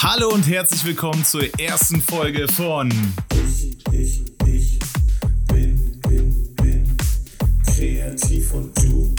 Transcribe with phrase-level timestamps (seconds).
[0.00, 2.88] Hallo und herzlich willkommen zur ersten Folge von
[3.32, 4.78] Ich, ich, ich
[5.48, 6.96] bin, bin, bin
[7.66, 9.14] kreativ und du.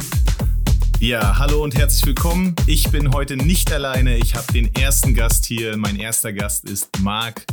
[1.00, 2.56] Ja, hallo und herzlich willkommen.
[2.66, 4.18] Ich bin heute nicht alleine.
[4.18, 5.76] Ich habe den ersten Gast hier.
[5.78, 7.46] Mein erster Gast ist Marc.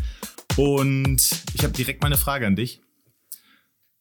[0.57, 2.81] Und ich habe direkt mal eine Frage an dich.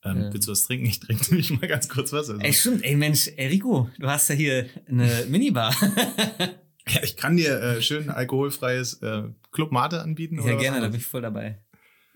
[0.04, 0.34] Ähm, Ja.
[0.34, 0.86] Willst du was trinken?
[0.86, 2.38] Ich trinke nämlich mal ganz kurz Wasser.
[2.40, 2.84] Ey, stimmt.
[2.84, 5.76] Ey, Mensch, ey, Rico, du hast ja hier eine Minibar.
[6.88, 10.40] Ja, ich kann dir äh, schön alkoholfreies äh, Club Mate anbieten.
[10.46, 11.64] ja, gerne, da bin ich voll dabei.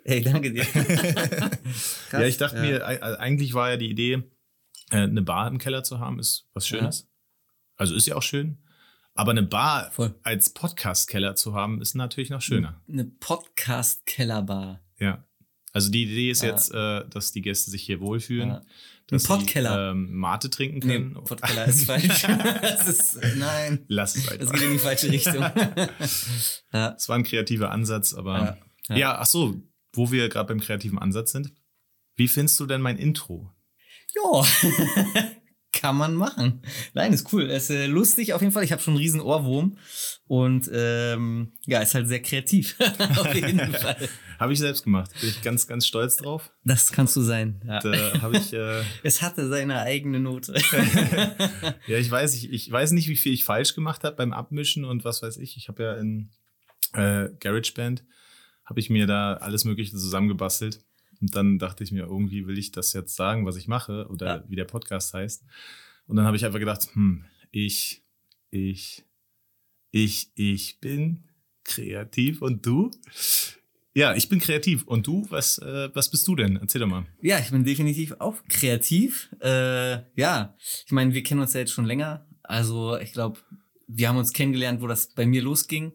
[0.04, 0.64] Ey, danke dir.
[2.12, 4.24] ja, ich dachte mir, e- e- eigentlich war ja die Idee,
[4.92, 7.10] äh, eine Bar im Keller zu haben, ist was Schönes.
[7.78, 8.64] Also ist ja auch schön.
[9.16, 10.16] Aber eine Bar Voll.
[10.24, 12.82] als Podcast-Keller zu haben, ist natürlich noch schöner.
[12.88, 14.82] Eine Podcast-Kellerbar.
[14.98, 15.26] Ja.
[15.74, 16.50] Also die Idee ist Ja.
[16.50, 18.50] jetzt, äh, dass die Gäste sich hier wohlfühlen.
[18.50, 18.62] Ja.
[19.08, 19.72] Dass Ein Podkeller.
[19.72, 21.14] Sie, ähm, Mate trinken Nee, können.
[21.24, 22.22] Podkeller ist falsch.
[22.62, 23.84] das ist, nein.
[23.88, 24.54] Lass es Das einfach.
[24.54, 25.36] geht in die falsche Richtung.
[26.74, 26.92] ja.
[26.92, 28.58] Das war ein kreativer Ansatz, aber Ja.
[28.90, 29.18] ja, Ja.
[29.20, 29.62] ach so,
[29.94, 31.52] wo wir gerade beim kreativen Ansatz sind.
[32.16, 33.52] Wie findest du denn mein Intro?
[34.16, 34.46] Jo.
[35.80, 36.62] Kann man machen.
[36.94, 37.44] Nein, ist cool.
[37.44, 38.66] Ist äh, lustig auf jeden Fall.
[38.66, 39.78] Ich habe schon einen riesen Ohrwurm.
[40.28, 42.76] Und ähm, ja, ist halt sehr kreativ.
[43.18, 44.10] auf jeden Fall.
[44.38, 45.10] Habe ich selbst gemacht.
[45.22, 46.52] Bin ich ganz, ganz stolz drauf.
[46.66, 47.62] Das kannst du sein.
[47.66, 47.80] Ja.
[47.80, 50.54] Da habe ich äh, Es hatte seine eigene Note.
[51.88, 54.84] Ja, ich weiß, ich, ich weiß nicht, wie viel ich falsch gemacht habe beim Abmischen
[54.84, 55.56] und was weiß ich.
[55.56, 56.30] Ich habe ja in
[56.92, 58.04] äh, GarageBand
[58.66, 60.82] habe ich mir da alles Mögliche zusammengebastelt.
[61.22, 64.26] Und dann dachte ich mir, irgendwie will ich das jetzt sagen, was ich mache oder
[64.28, 64.44] Ja.
[64.48, 65.44] wie der Podcast heißt.
[66.08, 68.04] Und dann habe ich einfach gedacht, hm, ich,
[68.52, 69.04] ich,
[69.92, 71.24] ich, ich bin
[71.64, 72.90] kreativ und du?
[73.94, 74.84] Ja, ich bin kreativ.
[74.84, 76.56] Und du, was, äh, was bist du denn?
[76.58, 77.06] Erzähl doch mal.
[77.22, 79.30] Ja, ich bin definitiv auch kreativ.
[79.42, 82.26] Äh, ja, ich meine, wir kennen uns ja jetzt schon länger.
[82.44, 83.40] Also ich glaube,
[83.88, 85.94] wir haben uns kennengelernt, wo das bei mir losging,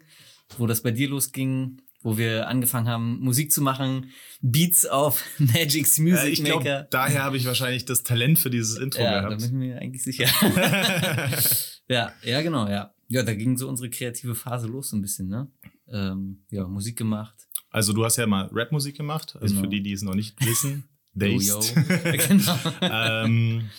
[0.58, 4.10] wo das bei dir losging, wo wir angefangen haben, Musik zu machen,
[4.40, 6.60] Beats auf Magic's Music Äh, ich Maker.
[6.60, 9.36] glaube, daher habe ich wahrscheinlich das Talent für dieses Intro ja, da gehabt.
[9.38, 10.26] bin ich mir eigentlich sicher.
[11.88, 12.92] ja, ja, genau, ja.
[13.08, 15.48] Ja, da ging so unsere kreative Phase los so ein bisschen, ne?
[15.88, 17.34] Ähm, ja, Musik gemacht.
[17.70, 19.64] Also du hast ja mal Rapmusik gemacht, also Genau.
[19.64, 20.84] für die, die es noch nicht wissen.
[21.14, 21.74] Dazed.
[21.76, 21.82] yo.
[22.28, 22.58] genau.
[22.80, 23.70] ähm,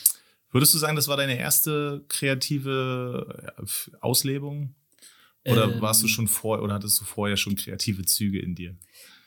[0.52, 4.76] würdest du sagen, das war deine erste kreative ja, Auslebung?
[5.46, 8.76] Oder Ähm, warst du schon vor oder hattest du vorher schon kreative Züge in dir?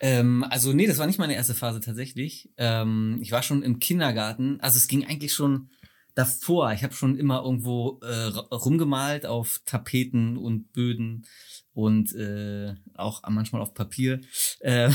[0.01, 2.51] Ähm, also nee, das war nicht meine erste Phase tatsächlich.
[2.56, 4.61] Ähm, ich war schon im Kindergarten.
[4.61, 5.71] Also es ging eigentlich schon
[6.19, 6.73] davor.
[6.73, 11.25] Ich habe schon immer irgendwo äh, rumgemalt auf Tapeten und Böden
[11.75, 14.21] und äh, auch manchmal auf Papier.
[14.59, 14.91] Äh,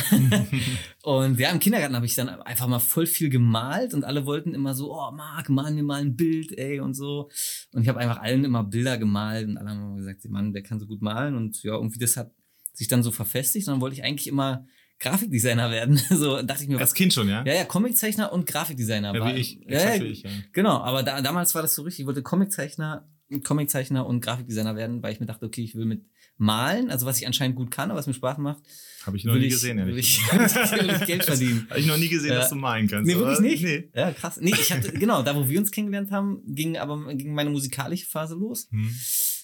[1.04, 4.54] und ja, im Kindergarten habe ich dann einfach mal voll viel gemalt und alle wollten
[4.54, 7.30] immer so, oh Marc, mal mir mal ein Bild, ey und so.
[7.72, 10.64] Und ich habe einfach allen immer Bilder gemalt und alle haben immer gesagt, Mann, der
[10.64, 12.34] kann so gut malen und ja, irgendwie das hat
[12.74, 14.66] sich dann so verfestigt und dann wollte ich eigentlich immer
[15.04, 15.98] Grafikdesigner werden.
[16.10, 17.44] so dachte ich mir, Als Kind schon, ja?
[17.46, 19.14] ja, ja, Comiczeichner und Grafikdesigner.
[19.14, 19.60] Ja, war, wie ich.
[19.68, 20.30] Ja, ja, ich, ja.
[20.52, 23.08] genau, aber da, damals war das so richtig, ich wollte Comiczeichner,
[23.44, 26.06] Comiczeichner und Grafikdesigner werden, weil ich mir dachte, okay, ich will mit
[26.38, 28.64] malen, also was ich anscheinend gut kann, aber was mir Spaß macht,
[29.06, 30.20] Habe ich noch will nie ich, gesehen, will ehrlich.
[30.20, 31.68] ich, will ich Geld verdienen.
[31.70, 32.40] Habe ich noch nie gesehen, Ja.
[32.40, 33.06] dass du malen kannst.
[33.08, 33.48] Nee, wirklich oder?
[33.48, 33.64] nicht?
[33.64, 33.90] Nee.
[33.94, 34.40] Ja, krass.
[34.42, 38.08] Nee, ich hatte, genau, da wo wir uns kennengelernt haben, ging aber ging meine musikalische
[38.08, 38.68] Phase los.
[38.72, 38.90] Hm.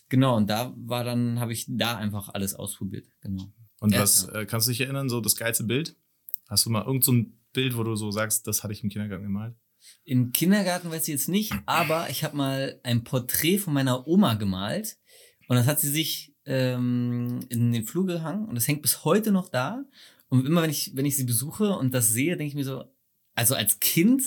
[0.10, 3.06] Genau, und da war dann, habe ich da einfach alles ausprobiert.
[3.22, 3.54] Genau.
[3.80, 5.96] Und Ja, was, äh, kannst du dich erinnern, so das geilste Bild?
[6.48, 8.90] Hast du mal irgend so ein Bild, wo du so sagst, das hatte ich im
[8.90, 9.56] Kindergarten gemalt?
[10.04, 14.34] Im Kindergarten weiß ich jetzt nicht, aber ich habe mal ein Porträt von meiner Oma
[14.34, 14.98] gemalt
[15.48, 19.32] und das hat sie sich ähm, in den Flur gehangen und das hängt bis heute
[19.32, 19.86] noch da.
[20.28, 22.84] Und immer wenn ich, wenn ich sie besuche und das sehe, denke ich mir so,
[23.36, 24.24] also als Kind,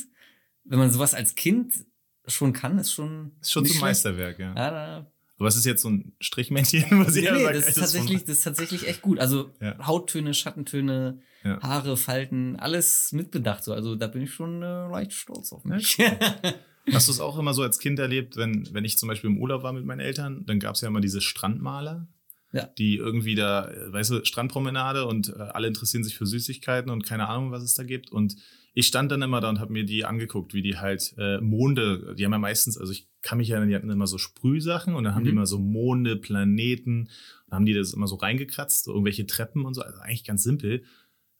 [0.64, 1.84] wenn man sowas als Kind
[2.26, 3.32] schon kann, ist schon.
[3.40, 3.80] Ist schon schlecht.
[3.80, 4.54] Meisterwerk, ja.
[4.54, 5.11] Ja, da,
[5.42, 7.56] Aber es ist jetzt so ein Strichmännchen, was jeder nee, sagt.
[7.56, 9.18] das ist tatsächlich, das ist tatsächlich echt gut.
[9.18, 9.76] Also Ja.
[9.84, 11.60] Hauttöne, Schattentöne, Ja.
[11.60, 13.64] Haare, Falten, alles mitbedacht.
[13.64, 13.72] So.
[13.72, 15.98] Also da bin ich schon äh, leicht stolz auf mich.
[16.92, 19.38] Hast du es auch immer so als Kind erlebt, wenn, wenn ich zum Beispiel im
[19.38, 22.06] Urlaub war mit meinen Eltern, dann gab es ja immer diese Strandmaler,
[22.52, 22.66] Ja.
[22.78, 27.04] die irgendwie da, äh, weißt du, Strandpromenade und äh, alle interessieren sich für Süßigkeiten und
[27.04, 28.12] keine Ahnung, was es da gibt.
[28.12, 28.36] Und
[28.74, 32.14] ich stand dann immer da und habe mir die angeguckt, wie die halt äh, Monde,
[32.16, 35.04] die haben ja meistens, also ich kann mich erinnern, die hatten immer so Sprühsachen und
[35.04, 35.38] dann haben die Mhm.
[35.38, 37.08] immer so Monde, Planeten,
[37.46, 40.42] und haben die das immer so reingekratzt, so irgendwelche Treppen und so, also eigentlich ganz
[40.42, 40.84] simpel.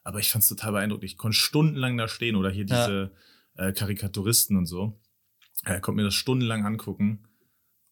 [0.05, 1.05] Aber ich fand es total beeindruckend.
[1.05, 2.87] Ich konnte stundenlang da stehen oder hier Ja.
[2.87, 3.12] diese
[3.56, 4.99] äh, Karikaturisten und so.
[5.64, 7.29] Er konnte mir das stundenlang angucken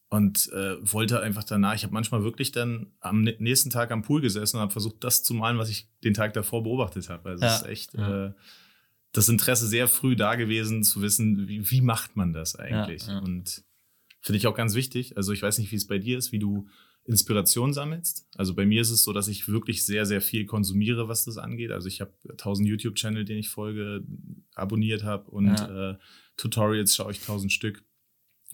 [0.09, 1.75] und äh, wollte einfach danach.
[1.75, 5.05] Ich habe manchmal wirklich dann am nä- nächsten Tag am Pool gesessen und habe versucht,
[5.05, 7.29] das zu malen, was ich den Tag davor beobachtet habe.
[7.31, 8.27] Also es Ja, ist echt ja.
[8.29, 8.33] äh,
[9.13, 13.07] das Interesse sehr früh da gewesen, zu wissen, wie, wie macht man das eigentlich.
[13.07, 13.19] Ja.
[13.19, 13.63] Und
[14.21, 15.17] finde ich auch ganz wichtig.
[15.17, 16.69] Also ich weiß nicht, wie es bei dir ist, wie du
[17.05, 18.29] Inspiration sammelst.
[18.37, 21.39] Also bei mir ist es so, dass ich wirklich sehr, sehr viel konsumiere, was das
[21.39, 21.71] angeht.
[21.73, 24.05] Also ich habe 1000 YouTube-Channel, denen ich folge,
[24.55, 25.93] abonniert habe und Ja.
[25.93, 25.97] äh,
[26.37, 27.83] Tutorials schaue ich 1000 Stück.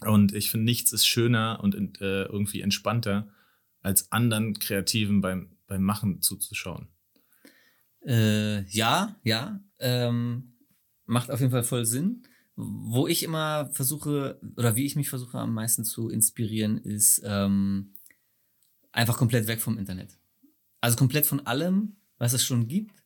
[0.00, 3.28] Und ich finde, nichts ist schöner und äh, irgendwie entspannter,
[3.80, 6.88] als anderen Kreativen beim, beim Machen zuzuschauen.
[8.06, 9.60] Äh, ja, ja.
[9.78, 10.54] Ähm,
[11.06, 12.22] macht auf jeden Fall voll Sinn.
[12.56, 17.94] Wo ich immer versuche, oder wie ich mich versuche am meisten zu inspirieren, ist ähm,
[18.92, 20.18] einfach komplett weg vom Internet.
[20.80, 23.02] Also komplett von allem, was es schon gibt,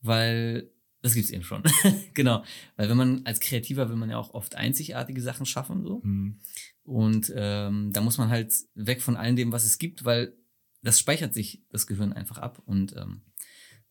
[0.00, 0.70] weil
[1.02, 1.62] das gibt's eben schon.
[2.14, 2.44] genau.
[2.76, 6.00] Weil wenn man als Kreativer will man ja auch oft einzigartige Sachen schaffen, so.
[6.02, 6.40] Mhm.
[6.82, 10.34] Und ähm, da muss man halt weg von all dem, was es gibt, weil
[10.82, 12.62] das speichert sich das Gehirn einfach ab.
[12.64, 13.22] Und ähm,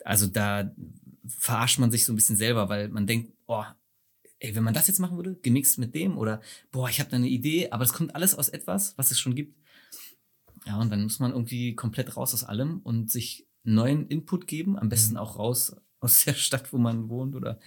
[0.03, 0.73] also da
[1.27, 3.63] verarscht man sich so ein bisschen selber, weil man denkt, oh,
[4.39, 6.41] ey, wenn man das jetzt machen würde, gemixt mit dem oder
[6.71, 9.35] boah, ich habe da eine Idee, aber es kommt alles aus etwas, was es schon
[9.35, 9.57] gibt.
[10.65, 14.77] Ja, und dann muss man irgendwie komplett raus aus allem und sich neuen Input geben,
[14.77, 17.59] am besten auch raus aus der Stadt, wo man wohnt oder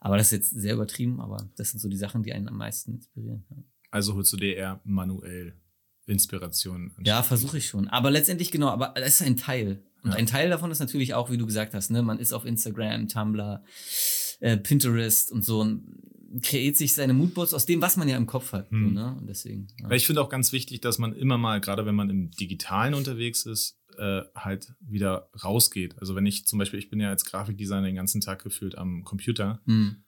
[0.00, 2.56] aber das ist jetzt sehr übertrieben, aber das sind so die Sachen, die einen am
[2.56, 3.44] meisten inspirieren.
[3.50, 3.56] Ja.
[3.90, 5.54] Also holst du dir eher manuell
[6.06, 6.92] Inspiration.
[7.04, 7.88] Ja, versuche ich schon.
[7.88, 9.82] Aber letztendlich genau, aber das ist ein Teil.
[10.02, 10.16] Und Ja.
[10.16, 13.08] ein Teil davon ist natürlich auch, wie du gesagt hast, ne, man ist auf Instagram,
[13.08, 13.62] Tumblr,
[14.40, 15.84] äh, Pinterest und so und
[16.42, 18.68] kreiert sich seine Moodboards aus dem, was man ja im Kopf hat.
[18.70, 18.92] So, Hm.
[18.94, 19.16] ne?
[19.18, 19.68] Und deswegen.
[19.80, 19.90] Ja.
[19.92, 23.46] Ich finde auch ganz wichtig, dass man immer mal, gerade wenn man im Digitalen unterwegs
[23.46, 25.98] ist, äh, halt wieder rausgeht.
[25.98, 29.04] Also wenn ich zum Beispiel, ich bin ja als Grafikdesigner den ganzen Tag gefühlt am
[29.04, 30.04] Computer, Hm.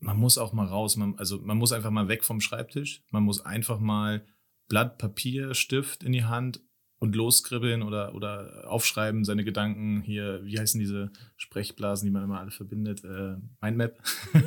[0.00, 0.96] man muss auch mal raus.
[0.96, 3.02] Man, also man muss einfach mal weg vom Schreibtisch.
[3.10, 4.24] Man muss einfach mal
[4.68, 6.60] Blatt, Papier, Stift in die Hand
[7.00, 12.40] und loskribbeln oder, oder aufschreiben, seine Gedanken hier, wie heißen diese Sprechblasen, die man immer
[12.40, 13.04] alle verbindet?
[13.04, 13.96] Äh, Mindmap.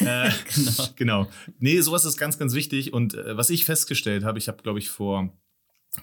[0.00, 0.88] äh, Genau.
[0.96, 1.28] genau.
[1.58, 2.92] Nee, sowas ist ganz, ganz wichtig.
[2.92, 5.32] Und äh, was ich festgestellt habe, ich habe, glaube ich, vor,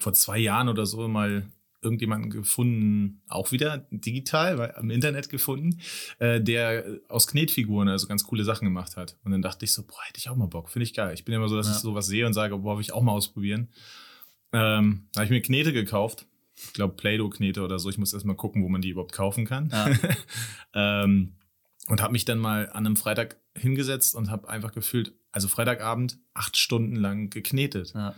[0.00, 1.44] vor zwei Jahren oder so mal
[1.82, 5.80] irgendjemanden gefunden, auch wieder digital, weil am Internet gefunden,
[6.18, 9.16] äh, der aus Knetfiguren also ganz coole Sachen gemacht hat.
[9.24, 11.14] Und dann dachte ich so, boah, hätte ich auch mal Bock, finde ich geil.
[11.14, 11.72] Ich bin immer so, dass Ja.
[11.72, 13.68] ich sowas sehe und sage, boah, will ich auch mal ausprobieren.
[14.52, 16.26] Ähm, da habe ich mir Knete gekauft.
[16.56, 17.88] Ich glaube, Play-Doh-Knete oder so.
[17.88, 19.70] Ich muss erst mal gucken, wo man die überhaupt kaufen kann.
[19.70, 19.90] Ja.
[21.04, 21.34] ähm,
[21.88, 26.18] und habe mich dann mal an einem Freitag hingesetzt und habe einfach gefühlt, also Freitagabend
[26.34, 27.92] acht Stunden lang geknetet.
[27.94, 28.14] Ja.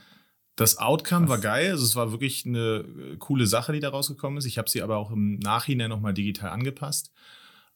[0.56, 1.30] Das Outcome Krass.
[1.30, 4.44] war geil, also es war wirklich eine äh, coole Sache, die da rausgekommen ist.
[4.44, 7.12] Ich habe sie aber auch im Nachhinein nochmal digital angepasst.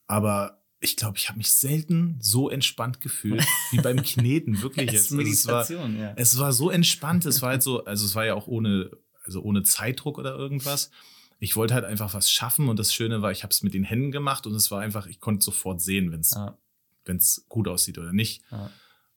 [0.06, 5.10] Aber ich glaube, ich habe mich selten so entspannt gefühlt wie beim Kneten, wirklich Es
[5.10, 5.12] jetzt.
[5.12, 6.12] Also es, war, ja.
[6.16, 8.90] es war so entspannt, es war halt so, also es war ja auch ohne,
[9.24, 10.90] also ohne Zeitdruck oder irgendwas.
[11.38, 13.84] Ich wollte halt einfach was schaffen und das Schöne war, ich habe es mit den
[13.84, 16.56] Händen gemacht und es war einfach, ich konnte sofort sehen, wenn es Ja.
[17.04, 18.42] wenn's gut aussieht oder nicht.
[18.50, 18.70] Ja.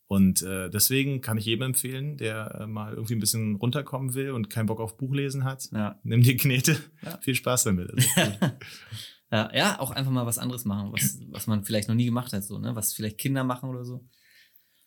[0.08, 4.32] Und äh, deswegen kann ich jedem empfehlen, der äh, mal irgendwie ein bisschen runterkommen will
[4.32, 5.70] und keinen Bock auf Buchlesen hat.
[5.72, 6.00] Ja.
[6.04, 6.78] Nimm die Knete.
[7.06, 7.20] Ja.
[7.22, 7.92] Viel Spaß damit.
[9.30, 12.34] Also, Ja, auch einfach mal was anderes machen, was, was man vielleicht noch nie gemacht
[12.34, 12.76] hat, so, ne?
[12.76, 14.08] Was vielleicht Kinder machen oder so.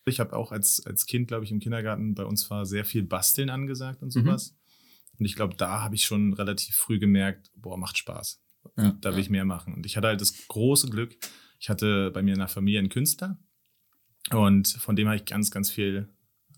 [0.05, 3.05] ich habe auch als, als Kind, glaube ich, im Kindergarten bei uns war sehr viel
[3.05, 4.21] Basteln angesagt und Mhm.
[4.25, 4.57] sowas.
[5.19, 8.43] Und ich glaube, da habe ich schon relativ früh gemerkt, boah, macht Spaß.
[8.77, 9.23] Ja, Da will ja.
[9.23, 9.75] ich mehr machen.
[9.75, 11.17] Und ich hatte halt das große Glück,
[11.61, 13.39] ich hatte bei mir in der Familie einen Künstler
[14.33, 16.09] und von dem habe ich ganz, ganz viel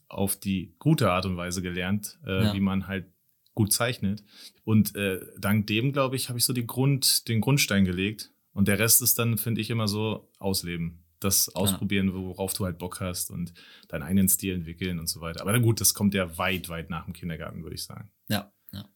[0.08, 2.54] auf die gute Art und Weise gelernt, äh, Ja.
[2.54, 3.12] wie man halt
[3.54, 4.24] gut zeichnet.
[4.64, 8.32] Und äh, dank dem, glaube ich, habe ich so den Grund, den Grundstein gelegt.
[8.52, 11.04] Und der Rest ist dann, finde ich, immer so ausleben.
[11.20, 13.54] Das ausprobieren, worauf du halt Bock hast und
[13.88, 15.40] deinen eigenen Stil entwickeln und so weiter.
[15.40, 18.10] Aber na gut, das kommt ja weit, weit nach dem Kindergarten, würde ich sagen.
[18.28, 18.86] Ja, ja.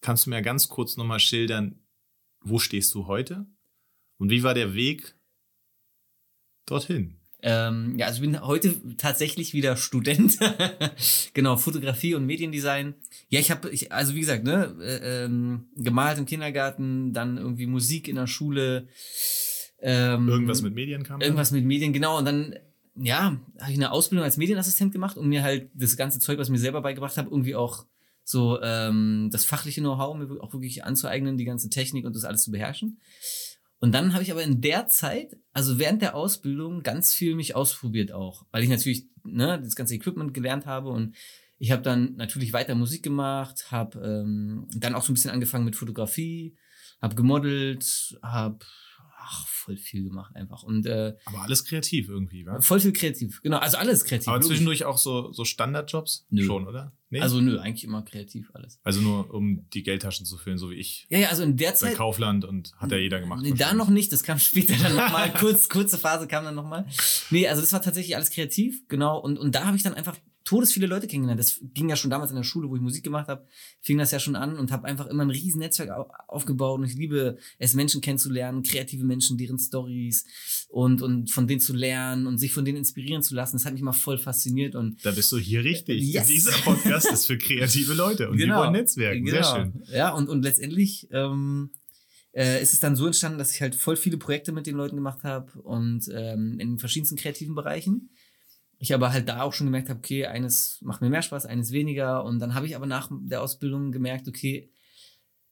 [0.00, 1.86] Kannst du mir ganz kurz nochmal schildern,
[2.40, 3.46] wo stehst du heute?
[4.18, 5.16] Und wie war der Weg
[6.66, 7.19] dorthin?
[7.42, 10.38] Ähm, ja, also ich bin heute tatsächlich wieder Student.
[11.34, 12.94] genau, Fotografie und Mediendesign.
[13.28, 17.66] Ja, ich habe, ich, also wie gesagt, ne, äh, ähm, gemalt im Kindergarten, dann irgendwie
[17.66, 18.88] Musik in der Schule.
[19.80, 21.24] Ähm, Irgendwas mit Medienkamera?
[21.24, 22.18] Irgendwas mit Medien, genau.
[22.18, 22.56] Und dann,
[22.96, 26.48] ja, habe ich eine Ausbildung als Medienassistent gemacht und mir halt das ganze Zeug, was
[26.48, 27.86] ich mir selber beigebracht habe, irgendwie auch
[28.24, 32.42] so ähm, das fachliche Know-how mir auch wirklich anzueignen, die ganze Technik und das alles
[32.42, 33.00] zu beherrschen.
[33.80, 37.56] Und dann habe ich aber in der Zeit, also während der Ausbildung, ganz viel mich
[37.56, 41.16] ausprobiert auch, weil ich natürlich ne, das ganze Equipment gelernt habe und
[41.58, 45.64] ich habe dann natürlich weiter Musik gemacht, habe ähm, dann auch so ein bisschen angefangen
[45.64, 46.56] mit Fotografie,
[47.00, 48.58] habe gemodelt, habe
[49.22, 52.60] ach, voll viel gemacht einfach und äh, Aber alles kreativ irgendwie, wa?
[52.60, 53.40] voll viel kreativ.
[53.42, 54.28] Genau, also alles kreativ.
[54.28, 56.26] Aber zwischendurch auch so, so Standardjobs?
[56.30, 56.42] Nö.
[56.44, 56.92] Schon, oder?
[57.10, 57.20] Nee?
[57.20, 58.78] Also nö, eigentlich immer kreativ alles.
[58.84, 61.06] also nur, um die Geldtaschen zu füllen, so wie ich.
[61.10, 61.96] Ja, ja, also in der Bei Zeit.
[61.96, 63.42] Kaufland und hat ja jeder gemacht.
[63.42, 65.32] Nee, da noch nicht, das kam später dann nochmal.
[65.38, 66.86] Kurz, kurze Phase kam dann nochmal.
[67.30, 69.18] Nee, also das war tatsächlich alles kreativ, genau.
[69.18, 71.38] Und, und da habe ich dann einfach todes viele Leute kennengelernt.
[71.38, 73.46] Das ging ja schon damals in der Schule, wo ich Musik gemacht habe,
[73.80, 76.86] fing das ja schon an und habe einfach immer ein riesen Netzwerk au- aufgebaut und
[76.86, 80.24] ich liebe es, Menschen kennenzulernen, kreative Menschen, deren Stories
[80.68, 83.56] und, und von denen zu lernen und sich von denen inspirieren zu lassen.
[83.56, 86.02] Das hat mich mal voll fasziniert und Da bist du hier richtig.
[86.02, 86.26] Yes.
[86.28, 89.26] Dieser Podcast ist für kreative Leute und die wollen Netzwerken.
[89.26, 89.54] Sehr Genau.
[89.56, 89.82] schön.
[89.92, 91.70] Ja, und, und letztendlich ähm,
[92.32, 94.96] äh, ist es dann so entstanden, dass ich halt voll viele Projekte mit den Leuten
[94.96, 98.10] gemacht habe und ähm, in verschiedensten kreativen Bereichen.
[98.80, 101.70] Ich aber halt da auch schon gemerkt habe, okay, eines macht mir mehr Spaß, eines
[101.70, 102.24] weniger.
[102.24, 104.70] Und dann habe ich aber nach der Ausbildung gemerkt, okay,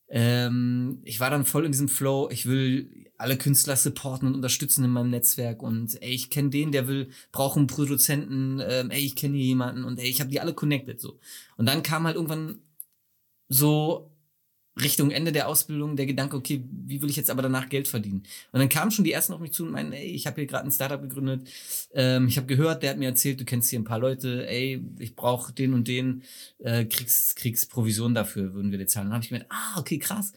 [0.09, 4.85] ähm, ich war dann voll in diesem Flow, ich will alle Künstler supporten und unterstützen
[4.85, 9.05] in meinem Netzwerk und ey, ich kenne den, der will, braucht einen Produzenten, ähm, ey,
[9.05, 11.19] ich kenne hier jemanden und ey, ich habe die alle connected so.
[11.59, 12.61] Und dann kam halt irgendwann
[13.49, 14.11] so
[14.83, 18.23] Richtung Ende der Ausbildung der Gedanke, okay, wie will ich jetzt aber danach Geld verdienen?
[18.53, 20.47] Und dann kamen schon die ersten auf mich zu und meinen, ey, ich habe hier
[20.47, 21.49] gerade ein Startup gegründet.
[21.95, 24.83] Ähm, ich habe gehört, der hat mir erzählt, du kennst hier ein paar Leute, ey,
[24.99, 26.23] ich brauche den und den,
[26.59, 29.07] äh, kriegst, kriegst Provision dafür, würden wir dir zahlen.
[29.09, 30.33] Dann habe ich gemerkt, ah, okay, krass.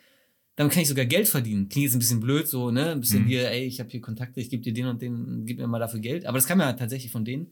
[0.55, 1.69] Damit kann ich sogar Geld verdienen.
[1.69, 2.91] Klingt jetzt ein bisschen blöd, so, ne?
[2.91, 3.27] Ein bisschen Mhm.
[3.27, 5.79] hier, ey, ich habe hier Kontakte, ich gebe dir den und den, gib mir mal
[5.79, 6.25] dafür Geld.
[6.25, 7.47] Aber das kam ja tatsächlich von denen.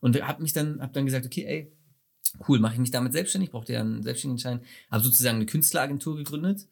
[0.00, 1.72] Und hab mich dann, hab dann gesagt, okay, ey,
[2.48, 6.66] cool, mache ich mich damit selbstständig, brauchte ja einen Selbstständigenschein, habe sozusagen eine Künstleragentur gegründet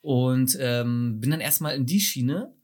[0.00, 2.54] und ähm, bin dann erstmal in die Schiene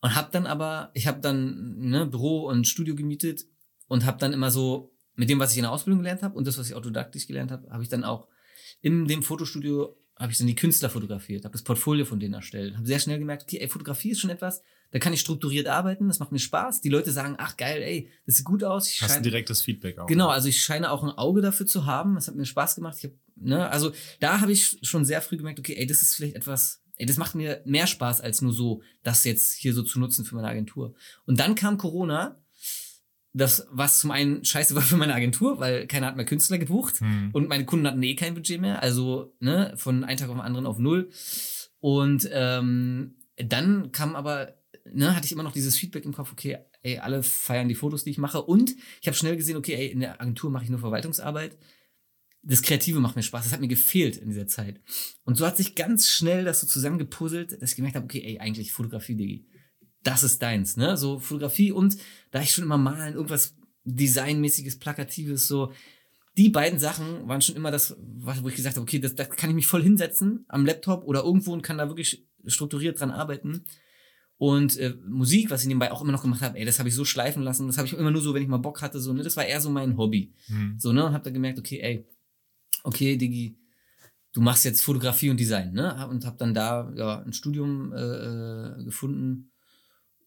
[0.00, 3.46] und habe dann aber, ich habe dann ne, Büro und Studio gemietet
[3.88, 6.46] und habe dann immer so mit dem, was ich in der Ausbildung gelernt habe und
[6.46, 8.28] das, was ich autodidaktisch gelernt habe, habe ich dann auch
[8.80, 12.76] in dem Fotostudio habe ich dann die Künstler fotografiert, habe das Portfolio von denen erstellt,
[12.76, 14.62] habe sehr schnell gemerkt, okay, ey, Fotografie ist schon etwas,
[14.94, 16.80] da kann ich strukturiert arbeiten, das macht mir Spaß.
[16.80, 18.88] Die Leute sagen, ach geil, ey, das sieht gut aus.
[18.88, 20.06] Ich Hast schein- ein direktes Feedback auch.
[20.06, 22.14] Genau, also ich scheine auch ein Auge dafür zu haben.
[22.14, 22.96] Das hat mir Spaß gemacht.
[22.98, 26.14] Ich hab, ne, also da habe ich schon sehr früh gemerkt, okay, ey, das ist
[26.14, 29.82] vielleicht etwas, ey, das macht mir mehr Spaß als nur so, das jetzt hier so
[29.82, 30.94] zu nutzen für meine Agentur.
[31.26, 32.40] Und dann kam Corona,
[33.32, 37.00] das was zum einen scheiße war für meine Agentur, weil keiner hat mehr Künstler gebucht
[37.00, 37.30] Hm.
[37.32, 40.40] und meine Kunden hatten eh kein Budget mehr, also ne, von einem Tag auf den
[40.44, 41.10] anderen auf null.
[41.80, 44.54] Und ähm, dann kam aber,
[44.92, 48.04] ne, hatte ich immer noch dieses Feedback im Kopf, okay, ey, alle feiern die Fotos,
[48.04, 48.42] die ich mache.
[48.42, 51.56] Und ich habe schnell gesehen, okay, ey, in der Agentur mache ich nur Verwaltungsarbeit.
[52.42, 53.44] Das Kreative macht mir Spaß.
[53.44, 54.80] Das hat mir gefehlt in dieser Zeit.
[55.24, 58.38] Und so hat sich ganz schnell das so zusammengepuzzelt, dass ich gemerkt habe, okay, ey,
[58.38, 59.46] eigentlich Fotografie, Digi.
[60.02, 60.98] Das ist deins, ne?
[60.98, 61.96] So Fotografie und
[62.30, 65.72] da ich schon immer malen, irgendwas Designmäßiges, Plakatives, so.
[66.36, 69.50] Die beiden Sachen waren schon immer das, wo ich gesagt habe, okay, das, da kann
[69.50, 73.64] ich mich voll hinsetzen am Laptop oder irgendwo und kann da wirklich strukturiert dran arbeiten.
[74.36, 76.94] Und äh, Musik, was ich nebenbei auch immer noch gemacht habe, ey, das habe ich
[76.94, 77.66] so schleifen lassen.
[77.66, 79.44] Das habe ich immer nur so, wenn ich mal Bock hatte, so, ne, das war
[79.44, 80.32] eher so mein Hobby.
[80.46, 80.76] Hm.
[80.78, 82.06] So, ne, und habe dann gemerkt, okay, ey,
[82.82, 83.56] okay, Digi,
[84.32, 86.06] du machst jetzt Fotografie und Design, ne?
[86.08, 89.52] Und habe dann da ja ein Studium äh, äh, gefunden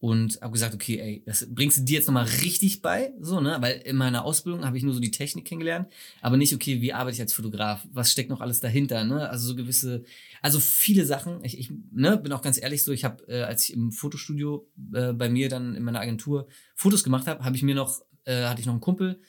[0.00, 3.56] und habe gesagt, okay, ey, das bringst du dir jetzt nochmal richtig bei, so, ne?
[3.60, 5.88] Weil in meiner Ausbildung habe ich nur so die Technik kennengelernt,
[6.20, 7.86] aber nicht, okay, wie arbeite ich als Fotograf?
[7.92, 9.28] Was steckt noch alles dahinter, ne?
[9.28, 10.04] Also so gewisse,
[10.40, 11.42] also viele Sachen.
[11.44, 14.68] Ich, ich ne, bin auch ganz ehrlich so, ich habe, äh, als ich im Fotostudio
[14.94, 18.44] äh, bei mir dann in meiner Agentur Fotos gemacht habe, habe ich mir noch, äh,
[18.44, 19.20] hatte ich noch einen Kumpel,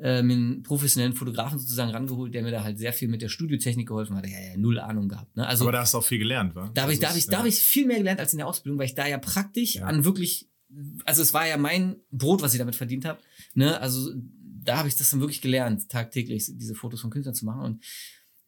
[0.00, 3.28] äh, mir einen professionellen Fotografen sozusagen rangeholt, der mir da halt sehr viel mit der
[3.28, 4.24] Studiotechnik geholfen hat.
[4.24, 5.36] Hat ja null Ahnung gehabt.
[5.36, 5.46] Ne?
[5.46, 6.70] Also Aber da hast du auch viel gelernt, wa?
[6.72, 7.38] da habe ich, Das da habe ich, da ja.
[7.38, 9.86] habe ich viel mehr gelernt als in der Ausbildung, weil ich da ja praktisch Ja.
[9.86, 10.48] an wirklich,
[11.04, 13.18] also es war ja mein Brot, was ich damit verdient habe.
[13.54, 13.80] Ne?
[13.80, 14.12] Also
[14.62, 17.62] da habe ich das dann wirklich gelernt, tagtäglich diese Fotos von Künstlern zu machen.
[17.62, 17.84] Und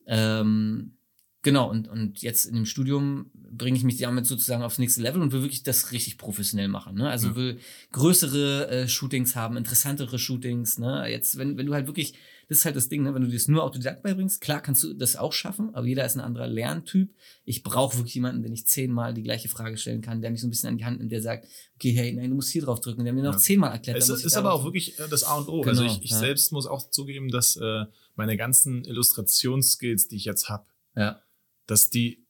[0.07, 0.97] ähm,
[1.43, 5.21] genau, und, und jetzt in dem Studium bringe ich mich damit sozusagen aufs nächste Level
[5.21, 6.95] und will wirklich das richtig professionell machen.
[6.97, 7.09] Ne?
[7.11, 7.37] Also Ja.
[7.37, 7.59] will
[7.93, 10.79] größere äh, Shootings haben, interessantere Shootings.
[10.79, 11.07] Ne?
[11.11, 12.15] Jetzt, wenn, wenn du halt wirklich,
[12.49, 13.15] das ist halt das Ding, ne?
[13.15, 16.05] wenn du dir das nur Autodidakt beibringst, klar kannst du das auch schaffen, aber jeder
[16.05, 17.13] ist ein anderer Lerntyp.
[17.45, 20.47] Ich brauche wirklich jemanden, den ich zehnmal die gleiche Frage stellen kann, der mich so
[20.47, 22.81] ein bisschen an die Hand nimmt, der sagt, okay, hey, nein, du musst hier drauf
[22.81, 23.39] drücken, der mir noch Ja.
[23.39, 23.99] zehnmal erklärt.
[23.99, 25.61] Es ist, ist aber auch wirklich äh, das A und O.
[25.63, 26.19] Genau, also ich, ich ja.
[26.19, 30.67] selbst muss auch zugeben, dass äh, meine ganzen Illustrationsskills, die ich jetzt habe,
[30.97, 31.21] Ja,
[31.67, 32.25] dass die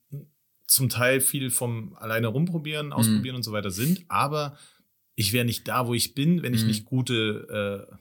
[0.71, 2.33] zum Teil viel vom alleine Mhm.
[2.33, 4.57] rumprobieren, ausprobieren und so weiter sind, aber
[5.15, 6.67] ich wäre nicht da, wo ich bin, wenn ich Mhm.
[6.67, 7.95] nicht gute äh,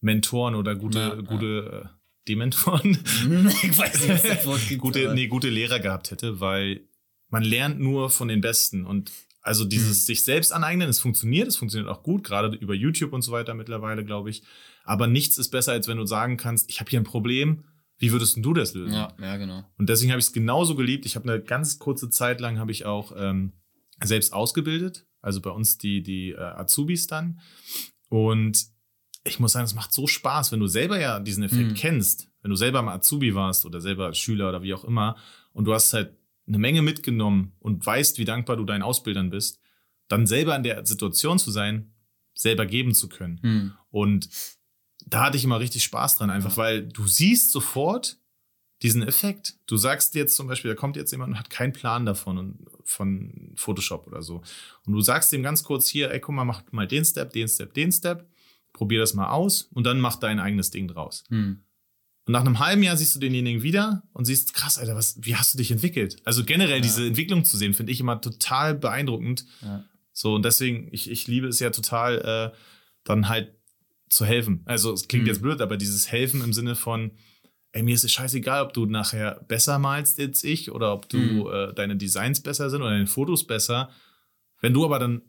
[0.00, 1.20] Mentoren oder gute, Ja, ja.
[1.22, 1.88] gute äh,
[2.28, 2.98] Dementoren,
[3.62, 4.80] ich weiß nicht, was das Wort gibt.
[4.82, 6.82] gute, nee, gute Lehrer gehabt hätte, weil
[7.28, 9.10] man lernt nur von den Besten und
[9.42, 10.06] also dieses Mhm.
[10.06, 13.54] sich selbst aneignen, es funktioniert, es funktioniert auch gut, gerade über YouTube und so weiter
[13.54, 14.42] mittlerweile, glaube ich.
[14.84, 17.64] Aber nichts ist besser, als wenn du sagen kannst, ich habe hier ein Problem,
[17.98, 18.94] wie würdest denn du das lösen?
[18.94, 19.64] Ja, ja, genau.
[19.78, 21.06] Und deswegen habe ich es genauso geliebt.
[21.06, 23.52] Ich habe eine ganz kurze Zeit lang habe ich auch ähm,
[24.02, 27.40] selbst ausgebildet, also bei uns die die äh, Azubis dann.
[28.08, 28.66] Und
[29.24, 31.74] ich muss sagen, es macht so Spaß, wenn du selber ja diesen Effekt Mhm.
[31.74, 35.16] kennst, wenn du selber mal Azubi warst oder selber Schüler oder wie auch immer
[35.52, 39.58] und du hast halt eine Menge mitgenommen und weißt, wie dankbar du deinen Ausbildern bist,
[40.06, 41.92] dann selber in der Situation zu sein,
[42.34, 43.40] selber geben zu können.
[43.42, 43.72] Hm.
[43.90, 44.28] Und
[45.06, 48.18] da hatte ich immer richtig Spaß dran, einfach weil du siehst sofort
[48.82, 49.54] diesen Effekt.
[49.66, 52.66] Du sagst jetzt zum Beispiel, da kommt jetzt jemand und hat keinen Plan davon und
[52.84, 54.42] von Photoshop oder so.
[54.84, 57.48] Und du sagst dem ganz kurz hier, ey, guck mal, mach mal den Step, den
[57.48, 58.28] Step, den Step,
[58.72, 61.24] probier das mal aus und dann mach dein eigenes Ding draus.
[61.28, 61.62] Hm.
[62.26, 65.36] Und nach einem halben Jahr siehst du denjenigen wieder und siehst, krass, Alter, was, wie
[65.36, 66.16] hast du dich entwickelt?
[66.24, 66.82] Also generell Ja.
[66.82, 69.46] diese Entwicklung zu sehen, finde ich immer total beeindruckend.
[69.62, 69.84] Ja.
[70.12, 72.56] So, und deswegen, ich, ich liebe es ja total, äh,
[73.04, 73.54] dann halt
[74.08, 74.62] zu helfen.
[74.64, 75.28] Also, es klingt Mhm.
[75.28, 77.10] jetzt blöd, aber dieses Helfen im Sinne von,
[77.72, 81.18] ey, mir ist es scheißegal, ob du nachher besser malst als ich oder ob du
[81.18, 81.46] Mhm.
[81.52, 83.90] äh, deine Designs besser sind oder deine Fotos besser.
[84.60, 85.22] Wenn du aber dann,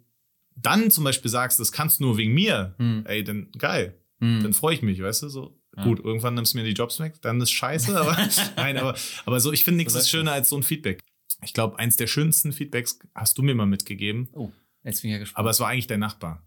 [0.56, 3.04] dann zum Beispiel sagst, das kannst du nur wegen mir, Hm.
[3.06, 4.42] ey, dann geil, Hm.
[4.44, 5.60] dann freue ich mich, weißt du, so.
[5.76, 5.84] Ja.
[5.84, 8.18] Gut, irgendwann nimmst du mir die Jobs weg, dann ist scheiße, aber
[8.56, 11.02] nein, aber, aber so, ich finde nichts ist schöner als so ein Feedback.
[11.44, 14.52] Ich glaube, eins der schönsten Feedbacks hast du mir mal mitgegeben, Oh,
[14.84, 15.38] jetzt bin ich ja gespannt.
[15.40, 16.44] aber es war eigentlich dein Nachbar.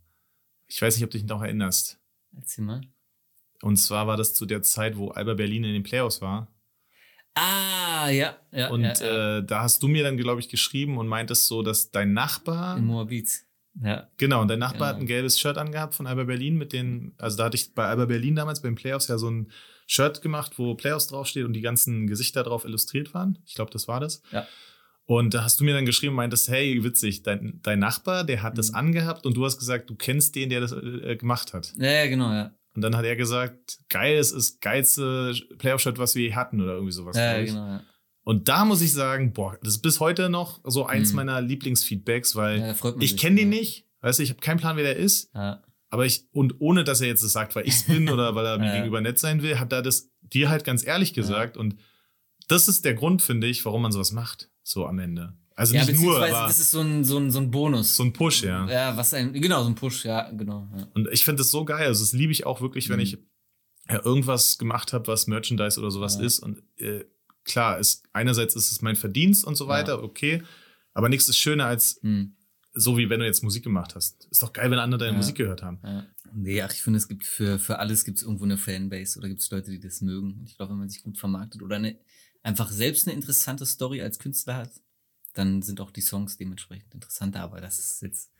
[0.66, 1.99] Ich weiß nicht, ob du dich noch erinnerst.
[2.36, 2.80] Erzähl mal.
[3.62, 6.48] Und zwar war das zu der Zeit, wo Alba Berlin in den Playoffs war.
[7.34, 8.70] Ah, ja, ja.
[8.70, 9.38] Und ja, ja.
[9.38, 12.76] Äh, da hast du mir dann, glaube ich, geschrieben und meintest so, dass dein Nachbar.
[12.78, 13.44] in Moabit.
[13.82, 14.08] Ja.
[14.16, 14.86] Genau, und dein Nachbar Genau.
[14.96, 17.86] hat ein gelbes Shirt angehabt von Alba Berlin mit den, also da hatte ich bei
[17.86, 19.50] Alba Berlin damals beim Playoffs ja so ein
[19.86, 23.38] Shirt gemacht, wo Playoffs draufsteht und die ganzen Gesichter drauf illustriert waren.
[23.46, 24.22] Ich glaube, das war das.
[24.32, 24.46] Ja.
[25.12, 28.44] Und da hast du mir dann geschrieben und meintest, hey, witzig, dein, dein Nachbar, der
[28.44, 28.76] hat das Mhm.
[28.76, 31.72] angehabt und du hast gesagt, du kennst den, der das äh, gemacht hat.
[31.78, 32.54] Ja, ja, genau, ja.
[32.76, 36.60] Und dann hat er gesagt, geil, es ist das geilste Playoff-Shirt, was wir je hatten
[36.60, 37.16] oder irgendwie sowas.
[37.16, 37.82] Ja, ja, genau, ja.
[38.22, 41.16] Und da muss ich sagen, boah, das ist bis heute noch so eins Mhm.
[41.16, 44.84] meiner Lieblingsfeedbacks, weil ja ich kenne den nicht, weißt du, ich habe keinen Plan, wer
[44.84, 45.60] der ist, Ja.
[45.88, 48.46] aber ich, und ohne dass er jetzt das sagt, weil ich es bin oder weil
[48.46, 51.56] er mir gegenüber nett sein will, hat er das dir halt ganz ehrlich gesagt.
[51.56, 51.74] Und
[52.46, 55.34] das ist der Grund, finde ich, warum man sowas macht, so am Ende.
[55.56, 57.94] Also ja, nicht nur, aber das ist so ein, so ein, so ein Bonus.
[57.96, 58.66] so ein Push, ja.
[58.68, 60.68] Ja, was ein, genau, so ein Push, ja, genau.
[60.74, 60.88] Ja.
[60.94, 61.86] Und ich finde das so geil.
[61.86, 63.02] Also, das liebe ich auch wirklich, wenn Mhm.
[63.02, 63.18] ich
[63.88, 66.22] ja, irgendwas gemacht habe, was Merchandise oder sowas Ja.
[66.24, 66.38] ist.
[66.38, 67.04] Und äh,
[67.44, 70.42] klar, ist, einerseits ist es mein Verdienst und so weiter, okay.
[70.94, 72.36] Aber nichts ist schöner als Hm.
[72.72, 74.28] so, wie wenn du jetzt Musik gemacht hast.
[74.30, 75.16] Ist doch geil, wenn andere deine.
[75.16, 75.78] Musik gehört haben.
[75.84, 76.06] Ja.
[76.32, 79.28] Nee, ach, ich finde, es gibt für, für alles gibt es irgendwo eine Fanbase oder
[79.28, 80.38] gibt es Leute, die das mögen.
[80.38, 81.98] Und ich glaube, wenn man sich gut vermarktet oder eine,
[82.42, 84.70] einfach selbst eine interessante Story als Künstler hat,
[85.34, 87.40] dann sind auch die Songs dementsprechend interessanter.
[87.40, 88.32] Aber das ist jetzt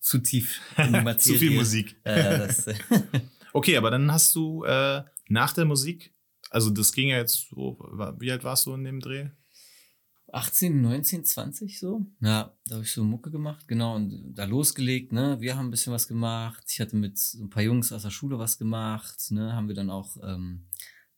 [0.00, 1.18] zu tief in die Materie.
[1.18, 1.96] Zu viel Musik.
[2.04, 2.66] Äh, das,
[3.52, 6.14] Okay, aber dann hast du äh, nach der Musik,
[6.50, 7.78] also das ging ja jetzt so,
[8.18, 9.30] wie alt warst du in dem Dreh?
[10.32, 12.04] 18, 19, 20 so.
[12.20, 15.40] Ja, da habe ich so Mucke gemacht, genau, und da losgelegt, ne?
[15.40, 16.64] Wir haben ein bisschen was gemacht.
[16.68, 19.54] Ich hatte mit so ein paar Jungs aus der Schule was gemacht, ne?
[19.54, 20.66] Haben wir dann auch ähm,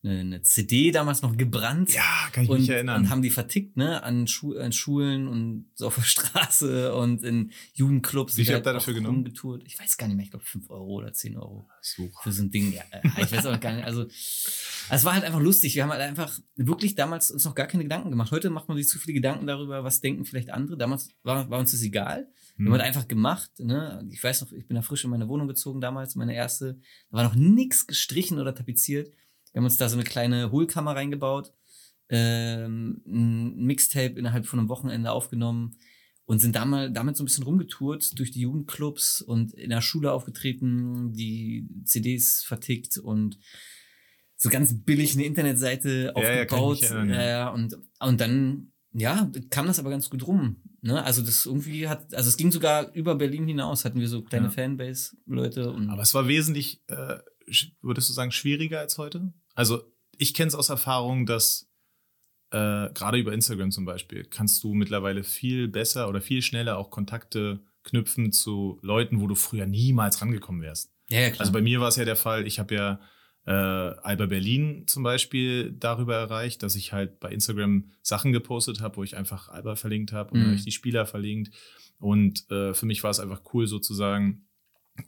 [0.04, 1.92] eine, CD damals noch gebrannt.
[1.92, 3.02] Ja, kann ich und, mich erinnern.
[3.02, 7.24] und haben die vertickt, ne, an, Schu an Schulen und so auf der Straße und
[7.24, 8.36] in Jugendclubs.
[8.36, 9.16] Wie viel habt ihr dafür genommen?
[9.16, 9.64] rumgetourt.
[9.66, 12.08] Ich weiß gar nicht mehr, ich glaube 5 Euro oder 10 Euro so.
[12.22, 12.72] für so ein Ding.
[12.72, 13.84] Ja, äh, ich weiß auch gar nicht.
[13.84, 15.74] Also, es war halt einfach lustig.
[15.74, 18.30] Wir haben halt einfach wirklich damals uns noch gar keine Gedanken gemacht.
[18.30, 20.76] Heute macht man sich zu viele Gedanken darüber, was denken vielleicht andere.
[20.78, 22.28] Damals war, war uns das egal.
[22.56, 22.72] Wir haben Hm.
[22.72, 23.50] halt einfach gemacht.
[23.58, 24.06] Ne?
[24.10, 26.78] Ich weiß noch, ich bin da frisch in meine Wohnung gezogen damals, meine erste.
[27.10, 29.12] Da war noch nichts gestrichen oder tapeziert.
[29.52, 31.52] Wir haben uns da so eine kleine Hohlkammer reingebaut,
[32.08, 35.76] ähm, ein Mixtape innerhalb von einem Wochenende aufgenommen
[36.24, 40.12] und sind damals, damit so ein bisschen rumgetourt durch die Jugendclubs und in der Schule
[40.12, 43.38] aufgetreten, die CDs vertickt und
[44.36, 46.80] so ganz billig eine Internetseite aufgebaut.
[46.82, 47.04] ja.
[47.04, 50.62] ja, ja, und, und dann, ja, kam das aber ganz gut rum.
[50.80, 51.02] Ne?
[51.02, 54.46] Also das irgendwie hat, also es ging sogar über Berlin hinaus, hatten wir so kleine
[54.46, 54.52] Ja.
[54.52, 57.16] Fanbase-Leute Aber es war wesentlich, äh,
[57.80, 59.32] würdest du sagen, schwieriger als heute?
[59.54, 59.82] Also
[60.16, 61.70] ich kenne es aus Erfahrung, dass
[62.50, 66.90] äh, gerade über Instagram zum Beispiel kannst du mittlerweile viel besser oder viel schneller auch
[66.90, 70.90] Kontakte knüpfen zu Leuten, wo du früher niemals rangekommen wärst.
[71.10, 71.40] ja, ja, klar.
[71.40, 73.00] Also bei mir war es ja der Fall, ich habe ja
[73.46, 78.96] äh, Alba Berlin zum Beispiel darüber erreicht, dass ich halt bei Instagram Sachen gepostet habe,
[78.96, 80.44] wo ich einfach Alba verlinkt habe und Mhm.
[80.46, 81.54] habe ich die Spieler verlinkt.
[81.98, 84.47] Und äh, für mich war es einfach cool, sozusagen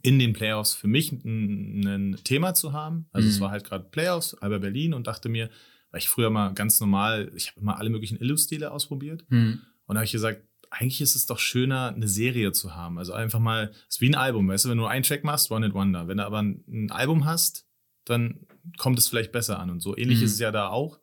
[0.01, 3.07] in den Playoffs für mich ein, ein Thema zu haben.
[3.11, 3.41] Also es Mhm.
[3.41, 5.49] war halt gerade Playoffs, Alba Berlin und dachte mir,
[5.91, 9.25] weil ich früher mal ganz normal, ich habe immer alle möglichen Illustile ausprobiert.
[9.29, 9.61] hm.
[9.85, 12.97] Und da habe ich gesagt, eigentlich ist es doch schöner, eine Serie zu haben.
[12.97, 15.51] Also einfach mal, es ist wie ein Album, weißt du, wenn du einen Track machst,
[15.51, 16.07] One It Wonder.
[16.07, 17.67] Wenn du aber ein, ein Album hast,
[18.05, 19.69] dann kommt es vielleicht besser an.
[19.69, 20.23] Und so ähnlich Mhm.
[20.25, 20.99] ist es ja da auch.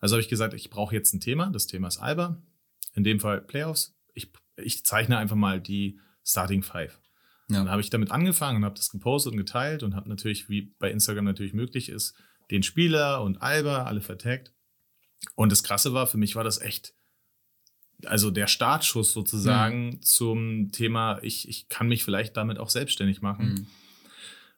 [0.00, 1.48] Also habe ich gesagt, ich brauche jetzt ein Thema.
[1.50, 2.42] Das Thema ist Alba.
[2.92, 3.96] In dem Fall Playoffs.
[4.12, 7.00] Ich, ich zeichne einfach mal die Starting Five.
[7.48, 7.58] Ja.
[7.58, 10.74] Dann habe ich damit angefangen und habe das gepostet und geteilt und habe natürlich, wie
[10.78, 12.14] bei Instagram natürlich möglich ist,
[12.50, 14.52] den Spieler und Alba alle vertagt.
[15.34, 16.94] Und das Krasse war, für mich war das echt,
[18.04, 23.56] also der Startschuss sozusagen zum Thema, ich, ich kann mich vielleicht damit auch selbstständig machen.
[23.56, 23.66] Hm.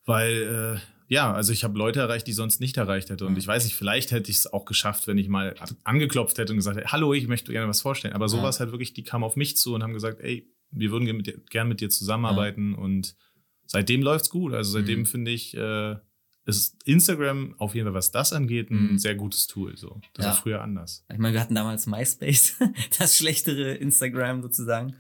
[0.05, 0.81] Weil, äh,
[1.13, 3.27] ja, also ich habe Leute erreicht, die sonst nicht erreicht hätte.
[3.27, 3.39] Und Ja.
[3.39, 6.59] ich weiß nicht, vielleicht hätte ich es auch geschafft, wenn ich mal angeklopft hätte und
[6.59, 8.15] gesagt hätte, hallo, ich möchte gerne was vorstellen.
[8.15, 8.43] Aber so Ja.
[8.45, 11.27] halt wirklich, die kamen auf mich zu und haben gesagt, ey, wir würden gerne mit
[11.27, 12.75] dir, gern mit dir zusammenarbeiten.
[12.75, 13.17] Und
[13.67, 14.55] seitdem läuft's gut.
[14.55, 15.07] Also seitdem Mhm.
[15.07, 15.97] finde ich, äh,
[16.47, 18.99] ist Instagram auf jeden Fall, was das angeht, ein Mhm.
[18.99, 19.77] sehr gutes Tool.
[19.77, 20.01] So.
[20.15, 20.31] Das Ja.
[20.33, 21.05] war früher anders.
[21.13, 22.57] Ich meine, wir hatten damals MySpace,
[22.99, 24.95] das schlechtere Instagram sozusagen.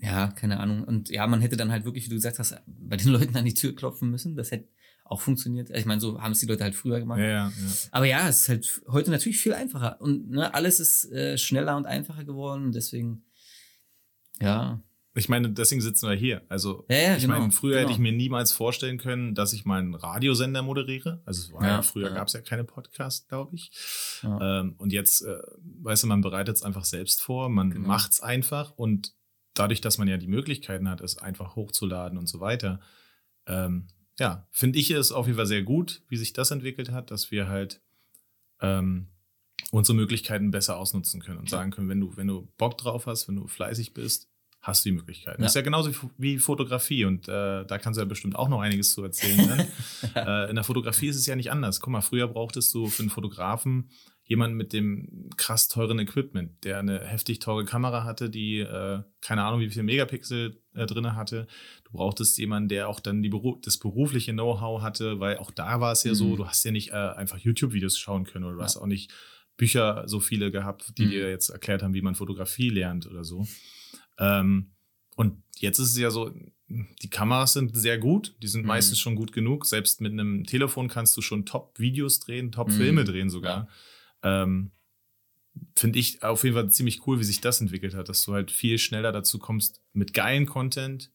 [0.00, 0.82] Ja, keine Ahnung.
[0.84, 3.44] Und ja, man hätte dann halt wirklich, wie du gesagt hast, bei den Leuten an
[3.44, 4.34] die Tür klopfen müssen.
[4.34, 4.68] Das hätte
[5.04, 5.68] auch funktioniert.
[5.70, 7.18] Ich meine, so haben es die Leute halt früher gemacht.
[7.20, 7.52] Ja, ja, ja.
[7.90, 10.00] Aber ja, es ist halt heute natürlich viel einfacher.
[10.00, 12.72] Und ne, alles ist äh, schneller und einfacher geworden.
[12.72, 13.24] Deswegen,
[14.42, 14.82] ja.
[15.14, 16.40] Ich meine, deswegen sitzen wir hier.
[16.48, 17.92] Also, Ja, ja, ich genau, meine, früher hätte genau.
[17.96, 21.20] ich mir niemals vorstellen können, dass ich meinen Radiosender moderiere.
[21.26, 23.70] Also, es war ja, früher gab es ja keine Podcasts, glaube ich.
[24.24, 25.36] Ähm, und jetzt, äh,
[25.82, 27.88] weißt du, man bereitet es einfach selbst vor, man Genau.
[27.88, 29.12] macht es einfach und
[29.52, 32.80] dadurch, dass man ja die Möglichkeiten hat, es einfach hochzuladen und so weiter,
[33.46, 37.10] ähm, ja, finde ich es auf jeden Fall sehr gut, wie sich das entwickelt hat,
[37.10, 37.82] dass wir halt
[38.60, 39.08] ähm,
[39.72, 43.28] unsere Möglichkeiten besser ausnutzen können und sagen können, wenn du, wenn du Bock drauf hast,
[43.28, 44.28] wenn du fleißig bist,
[44.62, 45.42] hast du die Möglichkeiten.
[45.42, 45.46] Ja.
[45.46, 48.60] Das ist ja genauso wie, Fotografie und äh, da kannst du ja bestimmt auch noch
[48.60, 49.66] einiges zu erzählen.
[50.14, 51.80] Äh, in der Fotografie ist es ja nicht anders.
[51.80, 53.90] Guck mal, früher brauchtest du für einen Fotografen
[54.24, 59.42] jemanden mit dem krass teuren Equipment, der eine heftig teure Kamera hatte, die äh, keine
[59.44, 61.46] Ahnung, wie viel Megapixel äh, drin hatte.
[61.84, 65.80] Du brauchtest jemanden, der auch dann die Beru das berufliche Know-how hatte, weil auch da
[65.80, 66.36] war es ja so, Mhm.
[66.36, 68.64] du hast ja nicht äh, einfach YouTube-Videos schauen können oder du Ja.
[68.64, 69.10] hast auch nicht
[69.56, 71.10] Bücher so viele gehabt, die Mhm.
[71.10, 73.46] dir jetzt erklärt haben, wie man Fotografie lernt oder so.
[74.18, 74.70] Ähm,
[75.16, 76.32] und jetzt ist es ja so,
[76.68, 78.68] die Kameras sind sehr gut, die sind Mhm.
[78.68, 79.66] meistens schon gut genug.
[79.66, 82.52] Selbst mit einem Telefon kannst du schon Top-Videos drehen, Mhm.
[82.52, 83.68] Top-Filme drehen sogar.
[84.22, 84.70] Ähm,
[85.76, 88.50] Finde ich auf jeden Fall ziemlich cool, wie sich das entwickelt hat, dass du halt
[88.50, 91.10] viel schneller dazu kommst, mit geilen Content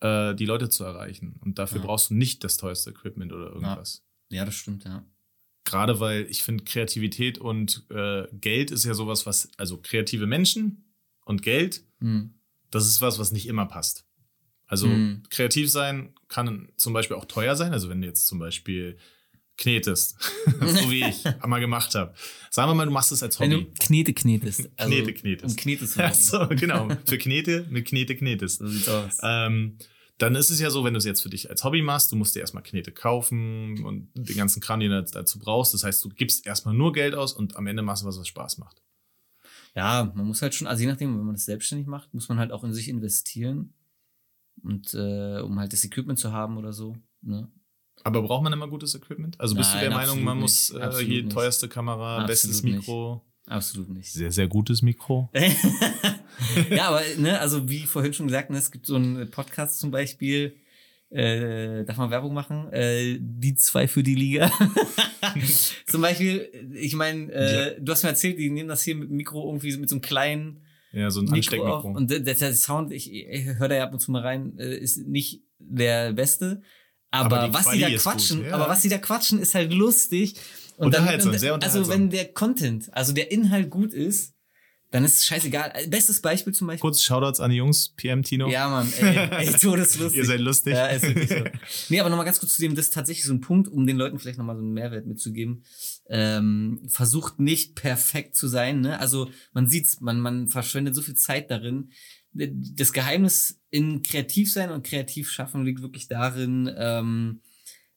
[0.00, 1.36] äh, die Leute zu erreichen.
[1.40, 1.86] Und dafür Ja.
[1.86, 4.02] brauchst du nicht das teuerste Equipment oder irgendwas.
[4.30, 5.04] ja, das stimmt, ja.
[5.64, 10.84] Gerade weil ich finde, Kreativität und äh, Geld ist ja sowas, was, also kreative Menschen
[11.24, 12.34] und Geld, Mhm.
[12.70, 14.04] das ist was, was nicht immer passt.
[14.66, 15.22] Also Mhm.
[15.30, 17.72] kreativ sein kann zum Beispiel auch teuer sein.
[17.72, 18.98] Also wenn du jetzt zum Beispiel
[19.58, 20.16] knetest,
[20.60, 22.14] so wie ich einmal gemacht habe.
[22.50, 23.64] Sagen wir mal, du machst es als Wenn Hobby.
[23.64, 24.68] du Knete knetest.
[24.76, 25.50] Also, Knete knetest.
[25.50, 26.14] Um Knete zu machen.
[26.14, 26.88] so, genau.
[27.06, 28.58] Für Knete mit Knete knetest.
[28.58, 29.18] So sieht's aus.
[29.22, 29.78] Ähm,
[30.18, 32.16] dann ist es ja so, wenn du es jetzt für dich als Hobby machst, du
[32.16, 35.74] musst dir erstmal Knete kaufen und den ganzen Kram, den du dazu brauchst.
[35.74, 38.26] Das heißt, du gibst erstmal nur Geld aus und am Ende machst du was, was
[38.28, 38.82] Spaß macht.
[39.76, 42.38] Ja, man muss halt schon, also je nachdem, wenn man das selbstständig macht, muss man
[42.38, 43.74] halt auch in sich investieren.
[44.62, 46.96] Und äh, um halt das Equipment zu haben oder so.
[47.20, 47.48] Ne?
[48.02, 49.38] Aber braucht man immer gutes Equipment?
[49.38, 50.82] Also bist du Nein, der Meinung, man muss nicht.
[50.82, 51.34] äh, hier nicht.
[51.34, 52.76] teuerste Kamera, Absolut bestes nicht.
[52.76, 53.22] Mikro?
[53.46, 54.10] Absolut nicht.
[54.12, 55.28] Sehr, sehr gutes Mikro.
[56.70, 59.90] ja, aber ne, also wie vorhin schon gesagt, ne, es gibt so einen Podcast zum
[59.90, 60.56] Beispiel,
[61.10, 62.72] äh, darf man Werbung machen?
[62.72, 64.50] Äh, die zwei für die Liga.
[65.86, 69.16] zum Beispiel, ich meine, äh, du hast mir erzählt, die nehmen das hier mit dem
[69.16, 71.32] Mikro irgendwie mit so einem kleinen Ja, so ein.
[71.32, 71.90] Ansteckmikro.
[71.90, 74.76] Und der, der Sound, ich, ich höre da ja ab und zu mal rein, äh,
[74.76, 76.62] ist nicht der beste.
[77.10, 78.54] Aber, Aber die was die Quali da ist quatschen, ja.
[78.54, 80.34] aber was die da quatschen, ist halt lustig.
[80.76, 80.94] Und
[81.38, 84.35] sehr Also wenn der Content, also der Inhalt gut ist,
[84.90, 85.72] dann ist es scheißegal.
[85.88, 86.80] Bestes Beispiel zum Beispiel.
[86.80, 88.48] Kurz Shoutouts an die Jungs, PM Tino.
[88.48, 90.18] Ja, Mann, ey, ey todeslustig.
[90.18, 90.74] Ihr seid lustig.
[90.74, 91.44] Ja, ist wirklich so.
[91.88, 93.96] Nee, aber nochmal ganz kurz zu dem, das ist tatsächlich so ein Punkt, um den
[93.96, 95.64] Leuten vielleicht nochmal so einen Mehrwert mitzugeben.
[96.08, 99.00] Ähm, versucht nicht perfekt zu sein, ne?
[99.00, 101.90] Also man sieht's, man, man verschwendet so viel Zeit darin.
[102.32, 107.40] Das Geheimnis in kreativ sein und kreativ schaffen liegt wirklich darin, ähm,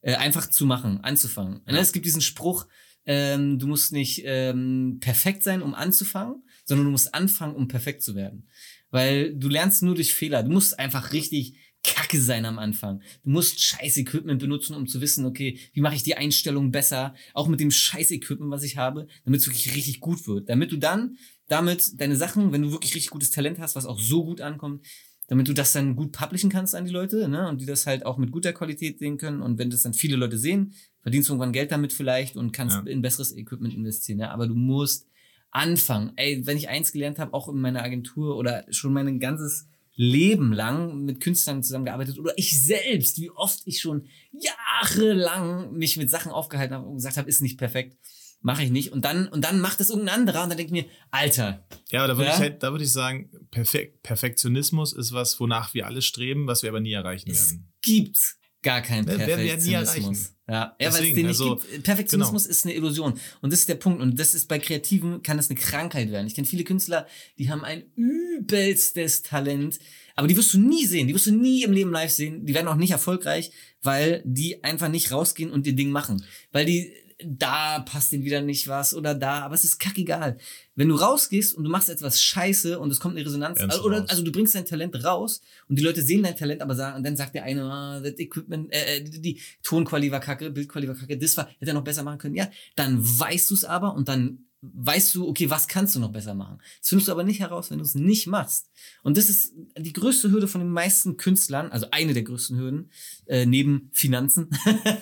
[0.02, 1.62] äh, einfach zu machen, anzufangen.
[1.68, 1.78] Ne?
[1.78, 2.66] Es gibt diesen Spruch,
[3.06, 8.04] ähm, du musst nicht ähm, perfekt sein, um anzufangen, sondern du musst anfangen, um perfekt
[8.04, 8.48] zu werden.
[8.92, 10.44] Weil du lernst nur durch Fehler.
[10.44, 13.02] Du musst einfach richtig kacke sein am Anfang.
[13.24, 17.16] Du musst scheiß Equipment benutzen, um zu wissen, okay, wie mache ich die Einstellung besser,
[17.34, 20.50] auch mit dem scheiß Equipment, was ich habe, damit es wirklich richtig gut wird.
[20.50, 21.18] Damit du dann
[21.50, 24.86] damit deine Sachen, wenn du wirklich richtig gutes Talent hast, was auch so gut ankommt,
[25.28, 27.48] damit du das dann gut publishen kannst an die Leute, ne?
[27.48, 29.42] Und die das halt auch mit guter Qualität sehen können.
[29.42, 32.84] Und wenn das dann viele Leute sehen, verdienst irgendwann Geld damit vielleicht und kannst Ja.
[32.92, 34.20] in besseres Equipment investieren.
[34.20, 34.32] Ja?
[34.32, 35.08] Aber du musst
[35.52, 36.12] anfangen.
[36.16, 40.54] Ey, wenn ich eins gelernt habe, auch in meiner Agentur oder schon mein ganzes Leben
[40.54, 46.32] lang mit Künstlern zusammengearbeitet oder ich selbst, wie oft ich schon jahrelang mich mit Sachen
[46.32, 47.98] aufgehalten habe und gesagt habe, ist nicht perfekt,
[48.42, 48.92] mache ich nicht.
[48.92, 52.00] Und dann, und dann macht es irgendein anderer und dann denke ich mir, Alter, Ja,
[52.04, 52.36] aber da würde Ja?
[52.36, 56.64] ich halt, da würde ich sagen, Perfek Perfektionismus ist was, wonach wir alle streben, was
[56.64, 57.68] wir aber nie erreichen es werden.
[57.82, 58.20] gibt
[58.62, 60.34] gar keinen Wer- werden wir nie Perfektionismus.
[60.50, 61.84] Ja, ja weil es den nicht also, gibt.
[61.84, 63.20] Perfektionismus ist eine Illusion.
[63.42, 64.02] Und das ist der Punkt.
[64.02, 66.28] Und das ist bei Kreativen, kann das eine Krankheit werden.
[66.28, 67.08] Ich kenne viele Künstler,
[67.38, 69.80] die haben ein übelstes Talent,
[70.16, 71.08] aber die wirst du nie sehen.
[71.08, 72.46] Die wirst du nie im Leben live sehen.
[72.46, 76.26] Die werden auch nicht erfolgreich, weil die einfach nicht rausgehen und ihr Ding machen.
[76.52, 76.92] Weil die,
[77.24, 80.38] da passt denen wieder nicht was oder da, aber es ist kackegal.
[80.80, 83.86] Wenn du rausgehst und du machst etwas scheiße und es kommt eine Resonanz, also, du
[83.86, 86.96] oder, also du bringst dein Talent raus und die Leute sehen dein Talent, aber sagen,
[86.96, 90.50] und dann sagt der eine, ah, das Equipment, äh, äh, die, die Tonqualität war kacke,
[90.50, 92.36] Bildqualität war kacke, das war, hätte er noch besser machen können.
[92.36, 96.14] Ja, dann weißt du es aber und dann weißt du, okay, was kannst du noch
[96.14, 96.60] besser machen?
[96.80, 98.70] Das findest du aber nicht heraus, wenn du es nicht machst.
[99.04, 102.90] Und das ist die größte Hürde von den meisten Künstlern, also eine der größten Hürden,
[103.26, 104.50] äh, neben Finanzen,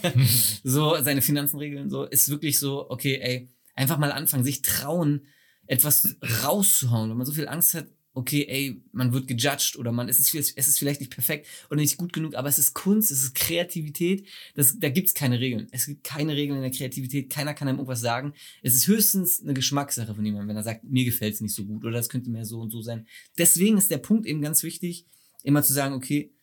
[0.64, 5.28] so seine Finanzen regeln, so, ist wirklich so, okay, ey, einfach mal anfangen, sich trauen,
[5.68, 10.10] etwas rauszuhauen, wenn man so viel Angst hat, okay, ey, man wird gejudged oder man
[10.10, 12.74] es ist vielleicht- es ist vielleicht nicht perfekt oder nicht gut genug, aber es ist
[12.74, 14.26] Kunst, es ist Kreativität,
[14.56, 15.68] das, da gibt's keine Regeln.
[15.72, 18.34] Es gibt keine Regeln in der Kreativität, keiner kann einem irgendwas sagen.
[18.64, 21.84] Es ist höchstens eine Geschmackssache von jemandem, wenn er sagt, mir gefällt's nicht so gut
[21.84, 23.06] oder das könnte mehr so und so sein.
[23.38, 25.06] Deswegen ist der Punkt eben ganz wichtig,
[25.44, 26.34] immer zu sagen, okay,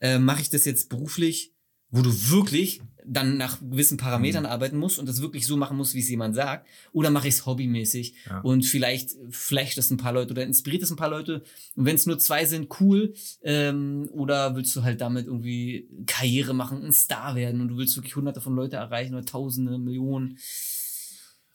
[0.00, 1.51] äh, mache ich das jetzt beruflich,
[1.92, 5.94] wo du wirklich dann nach gewissen Parametern arbeiten musst und das wirklich so machen musst,
[5.94, 8.40] wie es jemand sagt, oder mache ich es hobbymäßig Ja.
[8.42, 11.42] und vielleicht flasht es ein paar Leute oder inspiriert es ein paar Leute
[11.74, 16.54] und wenn es nur zwei sind, cool, ähm, oder willst du halt damit irgendwie Karriere
[16.54, 20.38] machen, ein Star werden und du willst wirklich hunderte von Leute erreichen oder tausende, Millionen.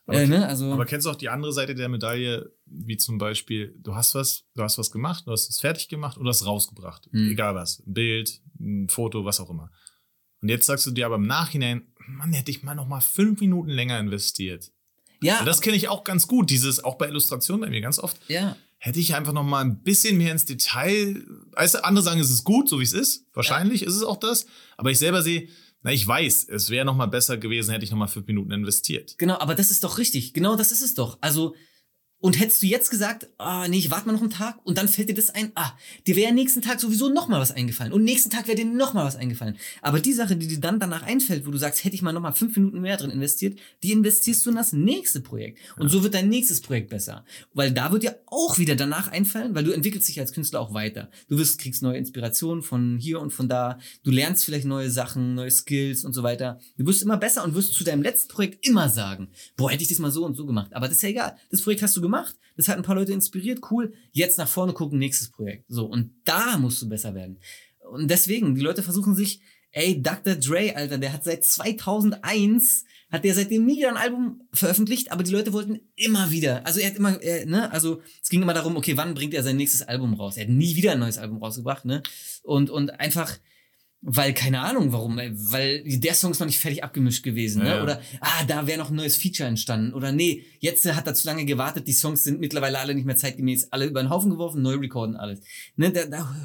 [0.06, 0.46] Aber- äh, ne?
[0.48, 4.16] Also, Aber kennst du auch die andere Seite der Medaille, wie zum Beispiel, du hast
[4.16, 7.08] was, du hast was gemacht, du hast es fertig gemacht oder hast es rausgebracht.
[7.12, 7.32] Mhm.
[7.32, 7.80] Egal was.
[7.86, 9.70] Ein Bild, ein Foto, was auch immer.
[10.42, 13.40] Und jetzt sagst du dir aber im Nachhinein, Mann, hätte ich mal noch mal fünf
[13.42, 14.72] Minuten länger investiert.
[15.22, 18.00] ja, Und das kenne ich auch ganz gut, dieses, auch bei Illustrationen bei mir ganz
[18.00, 18.18] oft.
[18.28, 21.24] ja, Hätte ich einfach noch mal ein bisschen mehr ins Detail.
[21.54, 23.26] Weißt du, andere sagen, es ist gut, so wie es ist.
[23.34, 24.46] Wahrscheinlich ist es auch das.
[24.78, 25.50] Aber ich selber sehe,
[25.82, 28.52] na, ich weiß, es wäre noch mal besser gewesen, hätte ich noch mal fünf Minuten
[28.52, 29.16] investiert.
[29.18, 30.34] Genau, aber das ist doch richtig.
[30.36, 31.18] Genau das ist es doch.
[31.22, 31.56] Also,
[32.20, 34.88] und hättest du jetzt gesagt, ah, nee, ich warte mal noch einen Tag und dann
[34.88, 35.74] fällt dir das ein, ah,
[36.08, 38.94] dir wäre nächsten Tag sowieso noch mal was eingefallen und nächsten Tag wäre dir noch
[38.94, 39.58] mal was eingefallen.
[39.82, 42.22] Aber die Sache, die dir dann danach einfällt, wo du sagst, hätte ich mal noch
[42.22, 45.60] mal fünf Minuten mehr drin investiert, die investierst du in das nächste Projekt.
[45.78, 47.24] Und so wird dein nächstes Projekt besser.
[47.54, 50.74] Weil da wird dir auch wieder danach einfallen, weil du entwickelst dich als Künstler auch
[50.74, 51.10] weiter.
[51.28, 53.80] Du wirst, kriegst neue Inspirationen von hier und von da.
[54.04, 56.60] Du lernst vielleicht neue Sachen, neue Skills und so weiter.
[56.78, 59.90] Du wirst immer besser und wirst zu deinem letzten Projekt immer sagen, boah, hätte ich
[59.90, 60.74] das mal so und so gemacht.
[60.74, 61.38] Aber das ist ja egal.
[61.52, 62.36] Das Projekt hast du gemacht.
[62.56, 63.60] Das hat ein paar Leute inspiriert.
[63.70, 63.94] Cool.
[64.12, 65.66] Jetzt nach vorne gucken, nächstes Projekt.
[65.68, 65.86] So.
[65.86, 67.40] Und da musst du besser werden.
[67.92, 69.42] Und deswegen, die Leute versuchen sich,
[69.72, 70.36] ey, Dr.
[70.36, 75.24] Dre, Alter, der hat seit 2001, hat der seitdem nie wieder ein Album veröffentlicht, aber
[75.24, 78.54] die Leute wollten immer wieder, also er hat immer, er, ne, also es ging immer
[78.54, 80.36] darum, okay, wann bringt er sein nächstes Album raus?
[80.36, 82.02] Er hat nie wieder ein neues Album rausgebracht, ne?
[82.44, 83.38] Und, und einfach,
[84.02, 87.70] weil, keine Ahnung warum, weil der Song ist noch nicht fertig abgemischt gewesen, ne?
[87.70, 87.84] Ja.
[87.84, 89.94] Oder, ah, da wäre noch ein neues Feature entstanden.
[89.94, 93.16] Oder nee, jetzt hat er zu lange gewartet, die Songs sind mittlerweile alle nicht mehr
[93.16, 95.42] zeitgemäß, alle über den Haufen geworfen, neu recorden, alles.
[95.76, 96.36] Ne, da, da,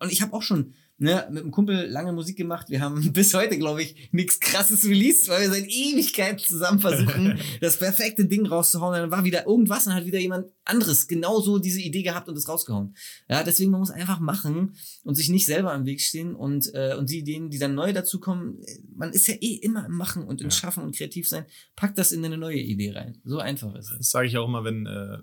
[0.00, 2.70] und ich habe auch schon ne, mit einem Kumpel lange Musik gemacht.
[2.70, 7.38] Wir haben bis heute, glaube ich, nichts krasses released, weil wir seit Ewigkeiten zusammen versuchen,
[7.60, 8.94] das perfekte Ding rauszuhauen.
[8.94, 12.38] Dann war wieder irgendwas und dann hat wieder jemand anderes genauso diese Idee gehabt und
[12.38, 12.94] es rausgehauen.
[13.28, 16.94] Ja, deswegen man muss einfach machen und sich nicht selber am Weg stehen und äh,
[16.96, 20.22] und die Ideen, die dann neu dazukommen, äh, man ist ja eh immer im Machen
[20.22, 20.50] und im Ja.
[20.52, 21.44] Schaffen und kreativ sein.
[21.76, 23.18] Packt das in eine neue Idee rein.
[23.24, 23.98] So einfach ist es.
[23.98, 25.18] Das sage ich auch immer, wenn äh,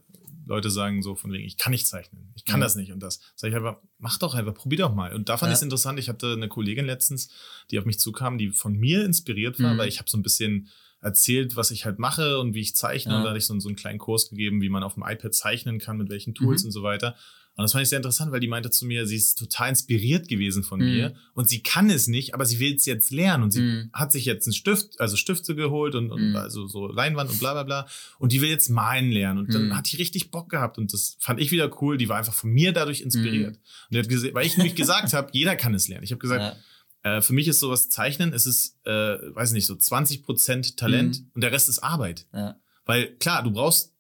[0.50, 2.66] Leute sagen so von wegen, ich kann nicht zeichnen, ich kann Ja.
[2.66, 3.20] das nicht und das.
[3.36, 5.14] Sage ich einfach, mach doch einfach, probier doch mal.
[5.14, 5.54] Und da fand Ja.
[5.54, 7.30] ich es interessant, ich hatte eine Kollegin letztens,
[7.72, 9.78] die auf mich zukam, die von mir inspiriert war, Mhm.
[9.78, 10.68] weil ich habe so ein bisschen
[11.02, 13.14] erzählt, was ich halt mache und wie ich zeichne.
[13.14, 13.18] Ja.
[13.20, 15.34] Und da hatte ich so, so einen kleinen Kurs gegeben, wie man auf dem iPad
[15.34, 16.68] zeichnen kann, mit welchen Tools Mhm.
[16.68, 17.16] und so weiter.
[17.60, 20.30] Und das fand ich sehr interessant, weil die meinte zu mir, sie ist total inspiriert
[20.30, 20.86] gewesen von Mhm.
[20.86, 23.90] mir und sie kann es nicht, aber sie will es jetzt lernen und sie Mhm.
[23.92, 26.36] hat sich jetzt einen Stift, also Stifte geholt und, und Mhm.
[26.38, 29.68] also so Leinwand und bla bla bla und die will jetzt malen lernen und dann
[29.68, 29.76] Mhm.
[29.78, 32.50] hat die richtig Bock gehabt und das fand ich wieder cool, die war einfach von
[32.50, 33.56] mir dadurch inspiriert.
[33.56, 33.62] Mhm.
[33.90, 36.06] Und die hat gesehen, weil ich nämlich gesagt habe, jeder kann es lernen.
[36.06, 36.58] Ich habe gesagt,
[37.04, 37.18] Ja.
[37.18, 41.32] äh, für mich ist sowas Zeichnen, es ist, äh, weiß nicht, so 20% Talent Mhm.
[41.34, 42.26] und der Rest ist Arbeit.
[42.34, 42.56] Ja.
[42.86, 43.94] Weil klar, du brauchst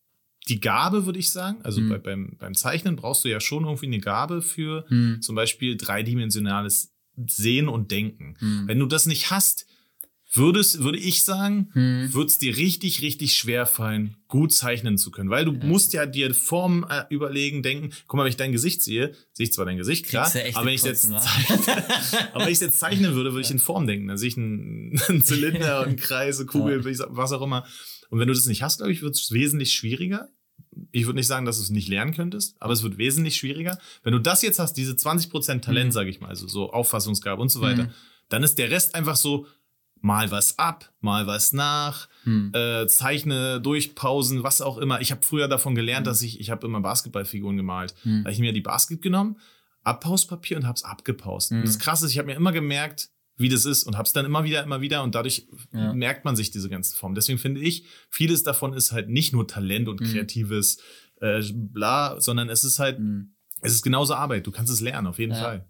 [0.49, 1.59] die Gabe, würde ich sagen.
[1.63, 1.89] Also Mhm.
[1.89, 5.21] bei, beim, beim Zeichnen brauchst du ja schon irgendwie eine Gabe für Hm.
[5.21, 6.93] zum Beispiel dreidimensionales
[7.27, 8.35] Sehen und Denken.
[8.39, 8.67] Hm.
[8.67, 9.65] Wenn du das nicht hast,
[10.33, 12.13] würdest, würde ich sagen, Hm.
[12.13, 15.29] wird es dir richtig, richtig schwer fallen, gut zeichnen zu können.
[15.31, 18.83] Weil du musst ja dir Formen äh, überlegen, denken, guck mal, wenn ich dein Gesicht
[18.83, 21.19] sehe, sehe ich zwar dein Gesicht, klar, echt aber wenn ich jetzt Kotzen, wa?
[21.21, 21.85] zeichne,
[22.33, 24.07] aber wenn ich jetzt zeichnen würde, würde ich in Form denken.
[24.07, 27.05] Dann sehe ich einen, einen Zylinder, einen Kreis, eine Kugel, Ja.
[27.09, 27.65] was auch immer.
[28.11, 30.29] Und wenn du das nicht hast, glaube ich, wird es wesentlich schwieriger.
[30.91, 33.77] Ich würde nicht sagen, dass du es nicht lernen könntest, aber es wird wesentlich schwieriger.
[34.03, 35.91] Wenn du das jetzt hast, diese 20% Talent, Mhm.
[35.91, 37.89] sage ich mal, also so Auffassungsgabe und so weiter, Mhm.
[38.29, 39.47] dann ist der Rest einfach so
[40.01, 42.51] mal was ab, mal was nach, Hm.
[42.53, 45.01] äh, zeichne durch Pausen, was auch immer.
[45.01, 46.11] Ich habe früher davon gelernt, Hm.
[46.11, 47.93] dass ich, ich habe immer Basketballfiguren gemalt.
[48.03, 48.19] Hm.
[48.23, 49.35] Da habe ich mir die Basket genommen,
[49.83, 51.51] Abpauspapier und habe es abgepaust.
[51.51, 53.09] Und das Krasse ist, ich habe mir immer gemerkt,
[53.39, 55.93] wie das ist und habe es dann immer wieder, immer wieder und dadurch Ja.
[55.93, 57.15] merkt man sich diese ganzen Formen.
[57.15, 60.07] Deswegen finde ich, vieles davon ist halt nicht nur Talent und Hm.
[60.07, 60.77] kreatives
[61.21, 63.33] äh, bla, sondern es ist halt, Hm.
[63.61, 64.45] es ist genauso Arbeit.
[64.47, 65.41] Du kannst es lernen, auf jeden Ja.
[65.41, 65.65] Fall.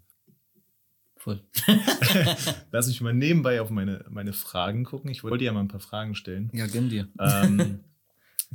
[1.16, 1.42] Voll.
[2.72, 5.10] Lass mich mal nebenbei auf meine, meine Fragen gucken.
[5.10, 6.50] Ich wollte dir ja mal ein paar Fragen stellen.
[6.54, 7.08] Ja, gönn dir.
[7.20, 7.80] ähm,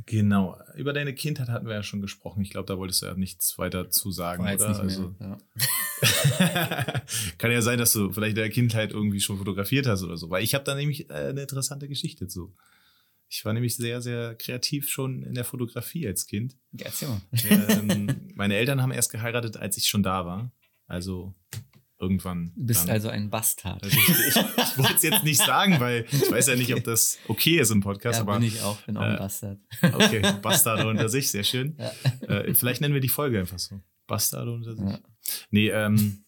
[0.04, 0.58] genau.
[0.74, 2.42] Über deine Kindheit hatten wir ja schon gesprochen.
[2.42, 4.80] Ich glaube, da wolltest du ja nichts weiter zu sagen, War oder?
[4.80, 5.38] Also, ja.
[7.38, 10.28] kann ja sein, dass du vielleicht in der Kindheit irgendwie schon fotografiert hast oder so.
[10.30, 12.54] Weil ich habe da nämlich äh, eine interessante Geschichte zu.
[13.28, 16.56] Ich war nämlich sehr, sehr kreativ schon in der Fotografie als Kind.
[16.72, 17.20] Ja, erzähl mal.
[17.50, 20.52] ähm, meine Eltern haben erst geheiratet, als ich schon da war.
[20.86, 21.34] Also
[21.98, 22.52] irgendwann.
[22.56, 22.90] Du bist dann.
[22.90, 23.82] also ein Bastard.
[23.82, 26.84] Also ich, ich, ich wollte es jetzt nicht sagen, weil ich weiß ja nicht, ob
[26.84, 29.58] das okay ist im Podcast, ja, aber bin ich auch, bin auch ein äh, Bastard.
[29.82, 31.76] okay, Bastarde unter sich, sehr schön.
[31.78, 32.28] Ja.
[32.28, 33.80] Äh, vielleicht nennen wir die Folge einfach so.
[34.06, 34.84] Bastarde unter sich.
[34.84, 34.98] Ja.
[35.50, 36.24] Nee, ähm,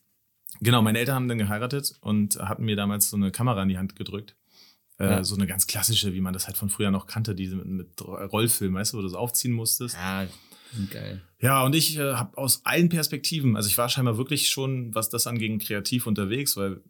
[0.61, 3.79] genau, meine Eltern haben dann geheiratet und hatten mir damals so eine Kamera in die
[3.79, 4.37] Hand gedrückt.
[4.99, 5.25] Äh, Ja.
[5.25, 8.03] So eine ganz klassische, wie man das halt von früher noch kannte, diese mit, mit
[8.03, 9.95] Rollfilm, weißt du, wo du das aufziehen musstest.
[9.95, 10.27] Ja,
[10.91, 11.23] geil.
[11.41, 15.09] Ja, und ich äh, habe aus allen Perspektiven, also ich war scheinbar wirklich schon, was
[15.09, 16.83] das anging, kreativ unterwegs, weil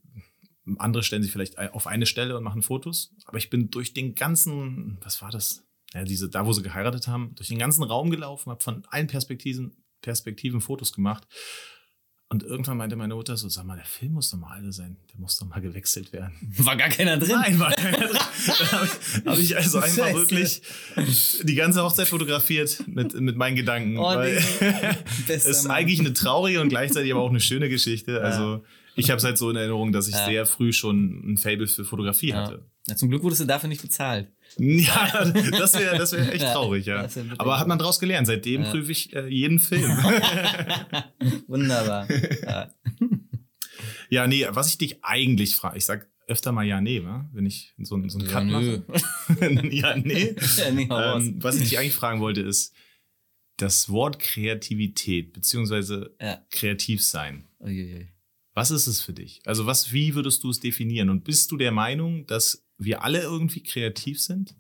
[0.78, 3.14] andere stellen sich vielleicht auf eine Stelle und machen Fotos.
[3.24, 5.64] Aber ich bin durch den ganzen, was war das?
[5.94, 9.06] Ja, diese, da wo sie geheiratet haben, durch den ganzen Raum gelaufen, habe von allen
[9.06, 11.26] Perspektiven, Perspektiven Fotos gemacht.
[12.30, 14.98] Und irgendwann meinte meine Mutter so, sag mal, der Film muss doch mal alle sein.
[15.10, 16.32] Der muss doch mal gewechselt werden.
[16.58, 17.30] War gar keiner drin.
[17.30, 18.18] Nein, war keiner drin.
[18.18, 20.18] Habe ich, hab ich also einfach Scheiße.
[20.18, 20.62] wirklich
[21.42, 23.96] die ganze Hochzeit fotografiert mit, mit meinen Gedanken.
[23.96, 24.36] Oh, weil
[25.28, 25.76] es ist Mann.
[25.78, 28.20] eigentlich eine traurige und gleichzeitig aber auch eine schöne Geschichte.
[28.20, 28.62] Also
[28.94, 30.26] ich habe es halt so in Erinnerung, dass ich Ja.
[30.26, 32.42] sehr früh schon ein Fable für Fotografie Ja.
[32.44, 32.62] hatte.
[32.88, 34.28] Ja, zum Glück wurdest du dafür nicht bezahlt.
[34.58, 37.02] Ja, das wäre das wär echt Ja, traurig, ja.
[37.14, 38.26] wirklich Aber hat man daraus gelernt.
[38.26, 38.70] Seitdem Ja.
[38.70, 39.90] prüfe ich äh, jeden Film.
[41.46, 42.08] Wunderbar.
[42.42, 42.72] Ja.
[44.10, 47.28] ja, nee, was ich dich eigentlich frage, ich sag öfter mal ja, nee, wa?
[47.32, 48.82] wenn ich so, einen- so einen Ja, Cut nö.
[48.86, 49.68] mache.
[49.74, 50.34] ja, nee.
[50.58, 52.74] Ja, nee, ähm, was ich dich eigentlich fragen wollte, ist
[53.56, 56.42] das Wort Kreativität beziehungsweise Ja.
[56.50, 57.44] kreativ sein.
[57.60, 58.08] Uiuiui.
[58.54, 59.40] Was ist es für dich?
[59.46, 61.10] Also was, wie würdest du es definieren?
[61.10, 64.54] Und bist du der Meinung, dass wir alle irgendwie kreativ sind?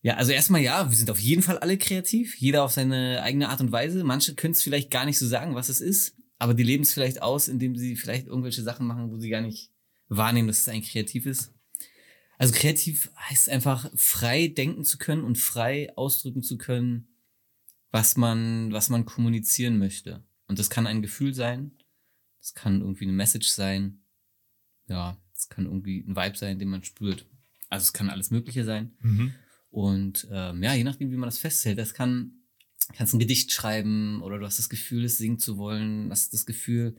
[0.00, 3.48] Ja, also erstmal ja, wir sind auf jeden Fall alle kreativ, jeder auf seine eigene
[3.48, 4.02] Art und Weise.
[4.02, 6.92] Manche können es vielleicht gar nicht so sagen, was es ist, aber die leben es
[6.92, 9.70] vielleicht aus, indem sie vielleicht irgendwelche Sachen machen, wo sie gar nicht
[10.08, 11.52] wahrnehmen, dass es eigentlich kreativ ist.
[12.36, 17.06] Also kreativ heißt einfach frei denken zu können und frei ausdrücken zu können,
[17.92, 20.24] was man, was man kommunizieren möchte.
[20.48, 21.78] Und das kann ein Gefühl sein,
[22.40, 24.02] das kann irgendwie eine Message sein,
[24.88, 25.21] ja,
[25.52, 27.26] kann irgendwie ein Vibe sein, den man spürt.
[27.68, 28.92] Also es kann alles Mögliche sein.
[29.70, 32.32] Und ähm, ja, je nachdem, wie man das festhält, das kann,
[32.94, 36.44] kannst ein Gedicht schreiben oder du hast das Gefühl, es singen zu wollen, hast das
[36.44, 36.96] Gefühl,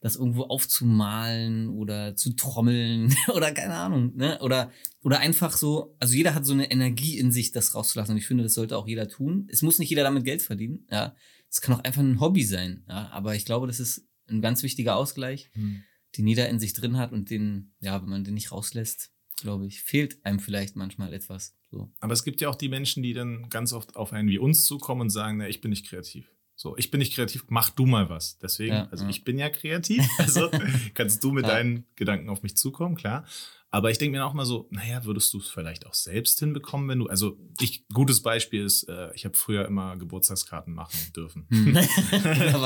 [0.00, 4.38] das irgendwo aufzumalen oder zu trommeln oder keine Ahnung, ne?
[4.40, 4.72] Oder,
[5.02, 8.12] oder einfach so, also jeder hat so eine Energie in sich, das rauszulassen.
[8.14, 9.46] Und ich finde, das sollte auch jeder tun.
[9.50, 11.14] Es muss nicht jeder damit Geld verdienen, ja.
[11.50, 13.10] Es kann auch einfach ein Hobby sein, ja.
[13.10, 15.82] Aber ich glaube, das ist ein ganz wichtiger Ausgleich, Mhm.
[16.16, 19.66] Den jeder in sich drin hat und den, ja, wenn man den nicht rauslässt, glaube
[19.66, 21.56] ich, fehlt einem vielleicht manchmal etwas.
[21.70, 21.92] So.
[22.00, 24.64] Aber es gibt ja auch die Menschen, die dann ganz oft auf einen wie uns
[24.64, 26.30] zukommen und sagen, na, ich bin nicht kreativ.
[26.56, 28.36] So, ich bin nicht kreativ, mach du mal was.
[28.38, 29.10] Deswegen, Ja, also ja.
[29.10, 30.50] ich bin ja kreativ, also
[30.94, 31.54] kannst du mit Ja.
[31.54, 33.24] deinen Gedanken auf mich zukommen, klar.
[33.72, 36.88] Aber ich denke mir auch mal so, naja, würdest du es vielleicht auch selbst hinbekommen,
[36.88, 41.46] wenn du, also ich, gutes Beispiel ist, äh, ich habe früher immer Geburtstagskarten machen dürfen.
[41.50, 41.78] Hm.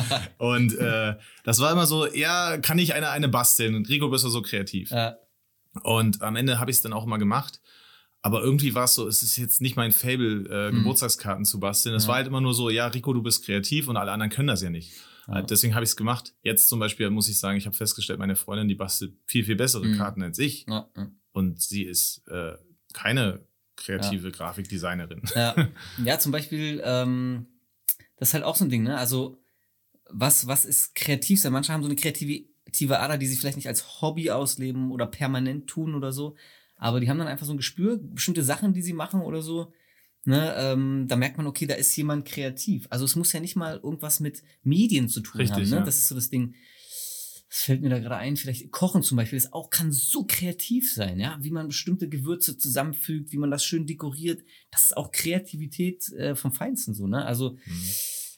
[0.39, 3.75] Und äh, das war immer so, ja, kann ich eine, eine basteln?
[3.75, 4.91] Und Rico, bist du so kreativ?
[4.91, 5.19] ja,
[5.83, 7.61] Und am Ende habe ich es dann auch immer gemacht.
[8.27, 10.77] Aber irgendwie war es so, es ist jetzt nicht mein Fable, äh, Hm.
[10.79, 11.95] Geburtstagskarten zu basteln.
[11.95, 12.09] Es Ja.
[12.09, 14.63] war halt immer nur so, ja, Rico, du bist kreativ und alle anderen können das
[14.63, 14.93] ja nicht.
[15.29, 15.41] Ja.
[15.41, 16.35] Äh, Deswegen habe ich es gemacht.
[16.43, 19.57] Jetzt zum Beispiel muss ich sagen, ich habe festgestellt, meine Freundin, die bastelt viel, viel
[19.57, 19.97] bessere Hm.
[19.99, 20.65] Karten als ich.
[20.67, 20.89] ja.
[21.33, 22.55] Und sie ist äh,
[22.95, 25.21] keine kreative Grafikdesignerin.
[25.35, 25.55] Ja,
[26.03, 27.47] ja zum Beispiel, ähm,
[28.17, 28.97] das ist halt auch so ein Ding, ne?
[28.97, 29.37] Also,
[30.09, 31.53] was, was ist kreativ sein?
[31.53, 35.67] Manche haben so eine kreative Ader, die sie vielleicht nicht als Hobby ausleben oder permanent
[35.67, 36.37] tun oder so.
[36.77, 39.73] Aber die haben dann einfach so ein Gespür, bestimmte Sachen, die sie machen oder so.
[40.27, 42.87] Ne, ähm, da merkt man, okay, da ist jemand kreativ.
[42.89, 45.71] Also es muss ja nicht mal irgendwas mit Medien zu tun Richtig, haben.
[45.71, 45.77] Ne?
[45.77, 45.85] ja.
[45.85, 46.55] Das ist so das Ding.
[47.51, 48.37] Das fällt mir da gerade ein.
[48.37, 52.57] Vielleicht Kochen zum Beispiel, das auch kann so kreativ sein, ja, wie man bestimmte Gewürze
[52.57, 54.43] zusammenfügt, wie man das schön dekoriert.
[54.71, 57.25] Das ist auch Kreativität äh, vom Feinsten so, ne?
[57.27, 57.91] Also Mhm.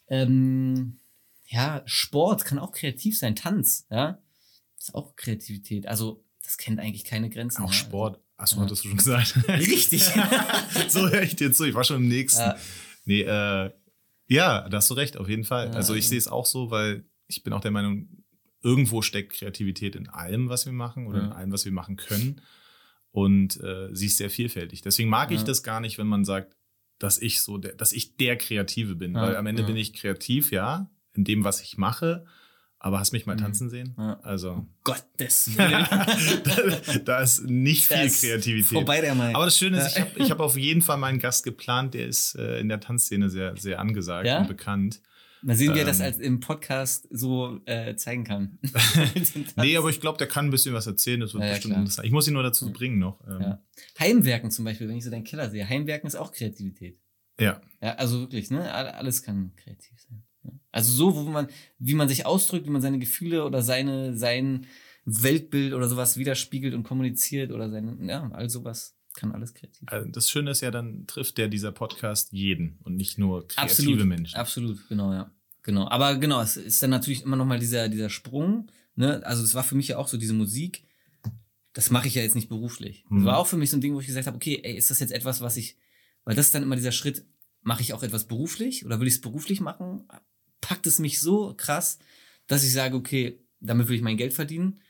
[0.09, 1.01] ähm,
[1.45, 4.21] ja, Sport kann auch kreativ sein, Tanz, ja,
[4.77, 5.87] ist auch Kreativität.
[5.87, 7.63] Also das kennt eigentlich keine Grenzen.
[7.63, 7.73] Auch ja.
[7.73, 8.21] Sport.
[8.37, 8.63] Achso, Ja.
[8.63, 9.37] hattest du schon gesagt.
[9.49, 10.03] Richtig.
[10.89, 11.65] so höre ich dir zu.
[11.65, 12.41] Ich war schon im nächsten.
[12.43, 12.57] Ja.
[13.05, 13.71] Nee, äh,
[14.29, 15.67] ja, da hast du recht, auf jeden Fall.
[15.69, 18.09] Ja, also ich also- sehe es auch so, weil ich bin auch der Meinung,
[18.63, 21.25] irgendwo steckt Kreativität in allem, was wir machen oder Ja.
[21.27, 22.41] in allem, was wir machen können.
[23.13, 24.83] Und äh, sie ist sehr vielfältig.
[24.83, 25.45] Deswegen mag ich Ja.
[25.47, 26.55] das gar nicht, wenn man sagt,
[26.99, 29.15] dass ich so, der, dass ich der Kreative bin.
[29.15, 29.67] Ja, Weil am Ende ja.
[29.69, 32.27] bin ich kreativ, ja, in dem, was ich mache.
[32.79, 33.41] Aber hast mich mal Mhm.
[33.41, 33.95] tanzen sehen?
[33.99, 34.21] Ja.
[34.21, 35.87] Also Gottes Willen.
[36.45, 38.69] da, da ist nicht viel Das Kreativität.
[38.69, 39.35] Vorbei der Meinung.
[39.35, 42.07] Aber das Schöne ist, ich habe ich hab auf jeden Fall meinen Gast geplant, der
[42.07, 44.41] ist äh, in der Tanzszene sehr, sehr angesagt Ja?
[44.41, 45.01] und bekannt.
[45.43, 46.07] Mal sehen, wie er das Ähm.
[46.07, 48.59] als im Podcast so äh, zeigen kann.
[49.57, 51.21] Nee, aber ich glaube, der kann ein bisschen was erzählen.
[51.21, 52.07] Das wird Ja, bestimmt interessant.
[52.07, 53.21] Ich muss ihn nur dazu bringen noch.
[53.27, 53.57] Ähm.
[53.99, 55.69] Heimwerken zum Beispiel, wenn ich so deinen Keller sehe.
[55.69, 56.99] Heimwerken ist auch Kreativität.
[57.41, 57.61] ja.
[57.83, 58.73] Ja, also wirklich, ne?
[58.73, 60.23] All- Alles kann kreativ sein.
[60.47, 60.53] Ja.
[60.73, 64.67] Also so, wo man, wie man sich ausdrückt, wie man seine Gefühle oder seine, sein
[65.05, 69.89] Weltbild oder sowas widerspiegelt und kommuniziert oder sein, ja, all sowas kann alles kreativ sein.
[69.89, 73.71] Also das Schöne ist ja, dann trifft der dieser Podcast jeden und nicht nur kreative
[73.93, 74.37] Absolut, Menschen.
[74.37, 75.31] absolut, genau, ja.
[75.63, 75.89] Genau.
[75.89, 79.25] Aber genau, es ist dann natürlich immer noch mal dieser, dieser Sprung, ne?
[79.27, 80.85] Also es war für mich ja auch so diese Musik,
[81.73, 83.05] das mache ich ja jetzt nicht beruflich.
[83.11, 83.25] Das Mhm.
[83.25, 85.01] war auch für mich so ein Ding, wo ich gesagt habe, okay, ey, ist das
[85.01, 85.77] jetzt etwas, was ich,
[86.25, 87.25] weil das ist dann immer dieser Schritt,
[87.63, 90.07] mache ich auch etwas beruflich oder will ich es beruflich machen?
[90.61, 91.99] Packt es mich so krass,
[92.47, 94.81] dass ich sage, okay, damit will ich mein Geld verdienen,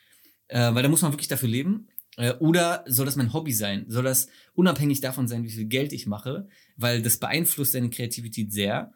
[0.49, 1.89] äh, weil da muss man wirklich dafür leben.
[2.17, 3.85] Äh, oder soll das mein Hobby sein?
[3.89, 6.49] Soll das unabhängig davon sein, wie viel Geld ich mache?
[6.77, 8.93] Weil das beeinflusst deine Kreativität sehr.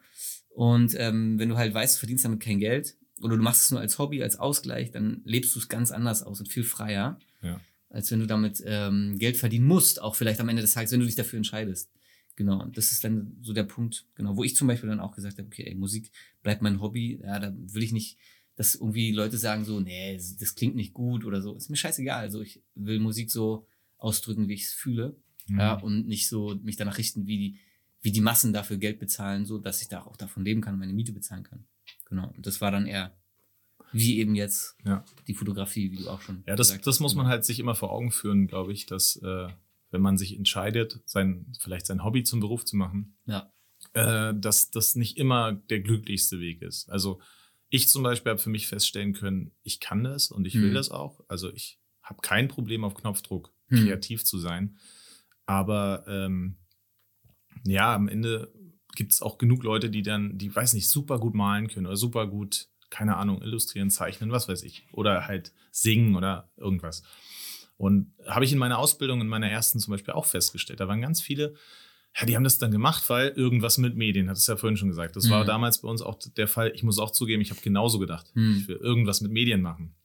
[0.49, 3.71] Und ähm, wenn du halt weißt, du verdienst damit kein Geld oder du machst es
[3.71, 7.19] nur als Hobby, als Ausgleich, dann lebst du es ganz anders aus und viel freier,
[7.41, 7.59] Ja.
[7.89, 10.99] als wenn du damit ähm, Geld verdienen musst, auch vielleicht am Ende des Tages, wenn
[10.99, 11.89] du dich dafür entscheidest.
[12.35, 15.13] Genau, und das ist dann so der Punkt, genau, wo ich zum Beispiel dann auch
[15.15, 16.11] gesagt habe, okay, ey, Musik
[16.41, 18.17] bleibt mein Hobby, ja, da will ich nicht,
[18.55, 22.21] dass irgendwie Leute sagen so, nee, das klingt nicht gut oder so, ist mir scheißegal,
[22.21, 23.67] also ich will Musik so
[23.97, 25.15] ausdrücken, wie ich es fühle,
[25.47, 25.59] Mhm.
[25.59, 27.59] ja, und nicht so mich danach richten, wie die,
[28.01, 30.79] wie die Massen dafür Geld bezahlen, so dass ich da auch davon leben kann und
[30.79, 31.65] meine Miete bezahlen kann.
[32.05, 32.31] Genau.
[32.35, 33.11] Und das war dann eher
[33.91, 35.03] wie eben jetzt Ja.
[35.27, 37.91] die Fotografie, wie du auch schon Ja, das, das muss man halt sich immer vor
[37.91, 39.47] Augen führen, glaube ich, dass äh,
[39.91, 43.51] wenn man sich entscheidet, sein, vielleicht sein Hobby zum Beruf zu machen, Ja.
[43.93, 46.89] äh, dass das nicht immer der glücklichste Weg ist.
[46.89, 47.21] Also
[47.69, 50.73] ich zum Beispiel habe für mich feststellen können, ich kann das und ich will Mhm.
[50.75, 51.21] das auch.
[51.27, 53.77] Also ich habe kein Problem auf Knopfdruck Mhm.
[53.85, 54.77] kreativ zu sein.
[55.45, 56.57] Aber ähm,
[57.65, 58.53] ja, am Ende
[58.95, 61.95] gibt es auch genug Leute, die dann, die weiß nicht, super gut malen können oder
[61.97, 64.85] super gut, keine Ahnung, illustrieren, zeichnen, was weiß ich.
[64.91, 67.03] Oder halt singen oder irgendwas.
[67.81, 70.79] Und habe ich in meiner Ausbildung, in meiner ersten zum Beispiel auch festgestellt.
[70.79, 71.55] Da waren ganz viele,
[72.19, 74.89] ja, die haben das dann gemacht, weil irgendwas mit Medien, hat es ja vorhin schon
[74.89, 75.15] gesagt.
[75.15, 75.47] Das war Mhm.
[75.47, 76.71] damals bei uns auch der Fall.
[76.75, 78.27] Ich muss auch zugeben, ich habe genauso gedacht.
[78.35, 78.57] Mhm.
[78.59, 79.95] Ich will irgendwas mit Medien machen.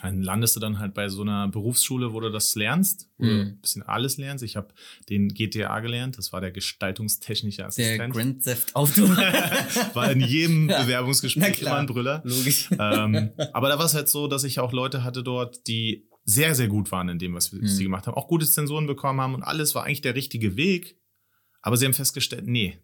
[0.00, 3.30] Dann landest du dann halt bei so einer Berufsschule, wo du das lernst, wo du
[3.30, 3.40] Mhm.
[3.40, 4.42] ein bisschen alles lernst.
[4.42, 4.68] Ich habe
[5.10, 8.14] den GTA gelernt, das war der gestaltungstechnische Der Assistent.
[8.14, 9.02] Grand Theft Auto.
[9.94, 10.82] war in jedem Ja.
[10.82, 12.22] Bewerbungsgespräch immer ein Brüller.
[12.24, 12.68] Logisch.
[12.78, 16.54] ähm, aber da war es halt so, dass ich auch Leute hatte dort, die sehr,
[16.54, 17.66] sehr gut waren in dem, was Mhm.
[17.66, 20.96] sie gemacht haben, auch gute Zensuren bekommen haben und alles war eigentlich der richtige Weg.
[21.60, 22.78] Aber sie haben festgestellt, nee,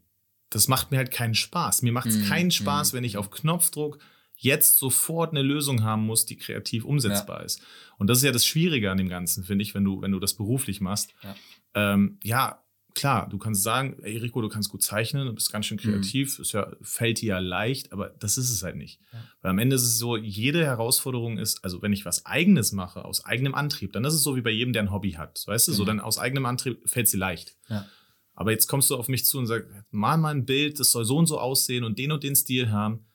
[0.51, 1.83] das macht mir halt keinen Spaß.
[1.83, 2.25] Mir macht es Mhm.
[2.25, 2.97] keinen Spaß, Mhm.
[2.97, 3.99] wenn ich auf Knopfdruck
[4.37, 7.61] jetzt sofort eine Lösung haben muss, die kreativ umsetzbar ist.
[7.99, 10.21] Und das ist ja das Schwierige an dem Ganzen, finde ich, wenn du, wenn du
[10.21, 11.13] das beruflich machst.
[11.23, 11.35] Ja.
[11.75, 12.65] Ähm, ja,
[12.99, 15.81] klar, du kannst sagen, ey Rico, du kannst gut zeichnen, du bist ganz schön Mhm.
[15.83, 19.01] kreativ, ist ja, fällt dir ja leicht, aber das ist es halt nicht.
[19.13, 19.25] Ja.
[19.41, 23.05] Weil am Ende ist es so, jede Herausforderung ist, also wenn ich was Eigenes mache,
[23.05, 25.43] aus eigenem Antrieb, dann ist es so wie bei jedem, der ein Hobby hat.
[25.47, 25.97] Weißt du, so Genau.
[25.97, 27.57] dann aus eigenem Antrieb fällt sie leicht.
[27.69, 27.87] Ja.
[28.35, 31.05] Aber jetzt kommst du auf mich zu und sagst, mal mal ein Bild, das soll
[31.05, 33.07] so und so aussehen und den und den Stil haben.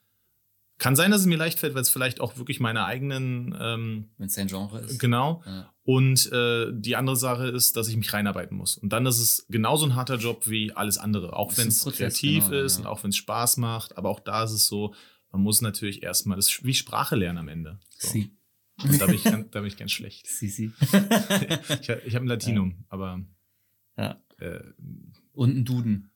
[0.83, 4.09] Kann sein, dass es mir leicht fällt, weil es vielleicht auch wirklich meine eigenen, ähm,
[4.17, 4.99] Wenn es dein Genre ist.
[4.99, 5.41] genau.
[5.45, 5.73] Ja.
[5.85, 8.77] Und äh, die andere Sache ist, dass ich mich reinarbeiten muss.
[8.77, 11.37] Und dann ist es genauso ein harter Job wie alles andere.
[11.37, 12.81] Auch wenn es kreativ genau, ist ja.
[12.81, 13.97] und auch wenn es Spaß macht.
[13.97, 14.93] Aber auch da ist es so,
[15.31, 17.79] man muss natürlich erstmal, das ist wie Sprache lernen am Ende.
[17.97, 18.09] So.
[18.09, 18.31] Sie.
[18.83, 20.27] Und da bin ich, ganz- da bin ich ganz schlecht.
[20.27, 20.71] Sie, sie.
[21.81, 23.21] Ich, ich habe ein Latinum, aber
[23.97, 24.21] Ja.
[24.39, 24.59] äh,
[25.33, 26.09] Und ein Duden.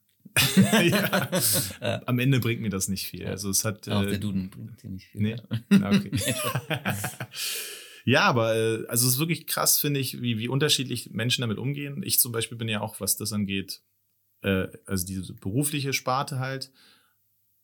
[0.82, 3.22] Ja, am Ende bringt mir das nicht viel.
[3.22, 3.30] Ja.
[3.30, 3.88] Also es hat.
[3.88, 5.20] Auch äh, der Duden bringt dir nicht viel.
[5.20, 5.36] Nee.
[5.68, 6.10] Na, okay.
[8.04, 11.58] ja, aber äh, also es ist wirklich krass, finde ich, wie, wie unterschiedlich Menschen damit
[11.58, 12.02] umgehen.
[12.04, 13.82] Ich zum Beispiel bin ja auch, was das angeht,
[14.42, 16.70] äh, also diese berufliche Sparte halt.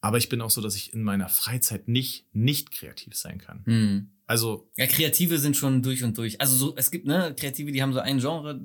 [0.01, 3.65] Aber ich bin auch so, dass ich in meiner Freizeit nicht, nicht kreativ sein kann.
[3.65, 4.11] Hm.
[4.27, 6.41] Also, Ja, Kreative sind schon durch und durch.
[6.43, 8.61] Also so, es gibt, ne, Kreative, die haben so ein Genre.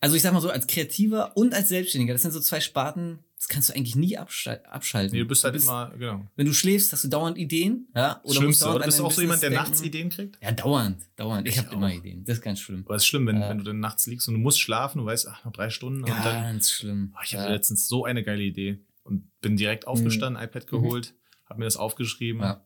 [0.00, 3.18] Also ich sag mal so, als Kreativer und als Selbstständiger, das sind so zwei Sparten,
[3.36, 5.12] das kannst du eigentlich nie abschal- abschalten.
[5.12, 6.26] Nee, du bist halt immer, genau.
[6.36, 8.20] Wenn du schläfst, hast du dauernd Ideen, ja?
[8.22, 8.86] Oder Schlimmste, dauernd oder?
[8.86, 9.96] Bist du auch so jemand, der Business nachts denken.
[9.96, 10.38] Ideen kriegt?
[10.42, 11.46] Ja, dauernd, dauernd.
[11.48, 11.92] Ich, Ich habe immer.
[11.92, 12.24] Ideen.
[12.24, 12.82] Das ist ganz schlimm.
[12.86, 13.48] Aber es ist schlimm, wenn, Ja.
[13.50, 16.02] wenn du dann nachts liegst und du musst schlafen, du weißt, ach, noch drei Stunden
[16.04, 17.12] und dann, Ganz schlimm.
[17.16, 17.50] oh, ich hatte ja.
[17.52, 21.14] letztens so eine geile Idee und bin direkt aufgestanden, iPad geholt,
[21.46, 22.38] hab mir das aufgeschrieben.
[22.40, 22.44] Mhm.
[22.44, 22.64] Ja.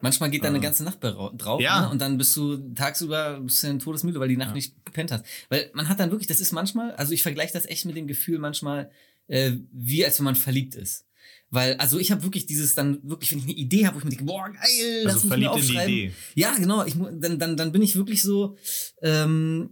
[0.00, 0.60] Manchmal geht da eine Ah.
[0.60, 1.82] ganze Nacht drauf Ja.
[1.82, 1.90] ne?
[1.90, 4.54] und dann bist du tagsüber bist du todesmüde, weil die Nacht Ja.
[4.54, 5.24] nicht gepennt hast.
[5.48, 8.06] Weil man hat dann wirklich, das ist manchmal, also ich vergleiche das echt mit dem
[8.06, 8.90] Gefühl manchmal,
[9.26, 11.04] äh, wie als wenn man verliebt ist.
[11.50, 14.04] Weil, also ich habe wirklich dieses dann wirklich, wenn ich eine Idee habe, wo ich
[14.04, 15.94] mir denke, boah, geil, lass Also uns mir verliebt in die aufschreiben.
[15.94, 16.12] Idee.
[16.34, 16.84] Ja, genau.
[16.84, 18.56] Ich, dann, dann, dann bin ich wirklich so,
[19.02, 19.70] ähm,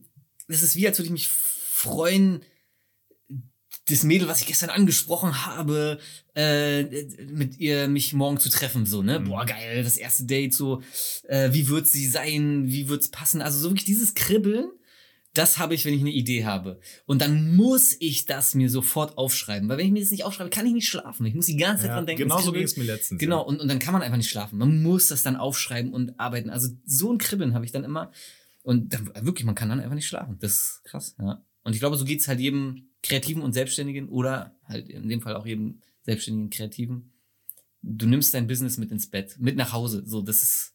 [0.49, 2.41] das ist wie, als würde ich mich freuen,
[3.89, 5.99] das Mädel, was ich gestern angesprochen habe,
[6.35, 6.83] äh,
[7.31, 9.21] mit ihr mich morgen zu treffen, so, ne?
[9.21, 9.29] Mhm.
[9.29, 10.83] Boah, geil, das erste Date, so,
[11.29, 13.43] äh, wie wird sie sein, wie wird's passen?
[13.43, 14.71] Also so wirklich dieses Kribbeln,
[15.35, 16.81] das habe ich, wenn ich eine Idee habe.
[17.05, 19.69] Und dann muss ich das mir sofort aufschreiben.
[19.69, 21.27] Weil wenn ich mir das nicht aufschreibe, kann ich nicht schlafen.
[21.27, 22.23] Ich muss die ganze Zeit Ja, dran denken.
[22.23, 23.21] genau so ging es mir letztens.
[23.21, 23.43] Genau, Ja.
[23.43, 24.59] und, und dann kann man einfach nicht schlafen.
[24.59, 26.49] Man muss das dann aufschreiben und arbeiten.
[26.49, 28.13] Also so ein Kribbeln habe ich dann immer.
[28.63, 30.39] Und dann, wirklich, man kann dann einfach nicht schlafen.
[30.41, 31.45] Das ist krass, ja.
[31.67, 35.35] Und ich glaube, so geht's halt jedem Kreativen und Selbstständigen oder halt in dem Fall
[35.37, 37.13] auch jedem Selbstständigen Kreativen.
[37.83, 40.03] Du nimmst dein Business mit ins Bett, mit nach Hause.
[40.07, 40.73] So, das ist.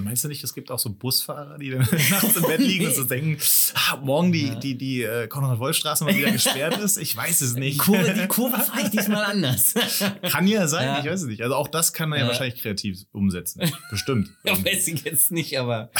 [0.00, 1.80] Meinst du nicht, es gibt auch so Busfahrer, die dann
[2.10, 3.36] nachts im Bett liegen und so denken,
[3.74, 4.54] ah, morgen die, Ja.
[4.54, 6.96] die, die äh, Konrad-Wolf-Straße mal wieder gesperrt ist?
[6.96, 7.78] Ich weiß es Die nicht.
[7.78, 9.74] Kurve, die Kurve fahre ich diesmal anders.
[10.30, 11.00] Kann ja sein, Ja.
[11.00, 11.42] ich weiß es nicht.
[11.42, 12.30] Also auch das kann man ja, Ja.
[12.30, 13.70] wahrscheinlich kreativ umsetzen.
[13.90, 14.30] Bestimmt.
[14.44, 15.90] ja, weiß ich jetzt nicht, aber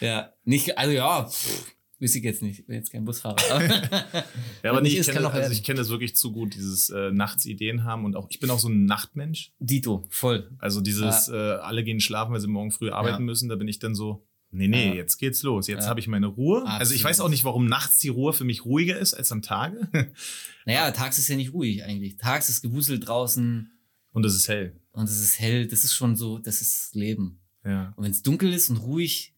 [0.00, 1.64] ja, nicht, also ja, pff,
[2.00, 2.66] weiß ich jetzt nicht.
[2.66, 3.36] Bin jetzt kein Busfahrer.
[3.50, 3.64] Aber,
[4.62, 7.10] Ja, aber Nicht nee, ich kenne also ich kenn das wirklich zu gut, dieses äh,
[7.10, 9.52] nachts Ideen haben und auch, ich bin auch so ein Nachtmensch.
[9.58, 10.50] Dito, voll.
[10.58, 13.26] Also dieses, äh, alle gehen schlafen, weil sie morgen früh arbeiten Ja.
[13.26, 14.94] müssen, da bin ich dann so, nee, nee, Ja.
[14.94, 15.66] jetzt geht's los.
[15.66, 15.90] Jetzt Ja.
[15.90, 16.58] habe ich meine Ruhe.
[16.66, 17.04] Also ich Absolut.
[17.04, 19.88] weiß auch nicht, warum nachts die Ruhe für mich ruhiger ist als am Tage.
[20.66, 22.18] Naja, tags ist ja nicht ruhig eigentlich.
[22.18, 23.70] Tags ist gewuselt draußen
[24.12, 24.76] Und es ist hell.
[24.92, 25.66] und es ist hell.
[25.66, 27.40] Das ist schon so, das ist Leben.
[27.64, 27.94] Ja.
[27.96, 29.32] Und wenn es dunkel ist und ruhig,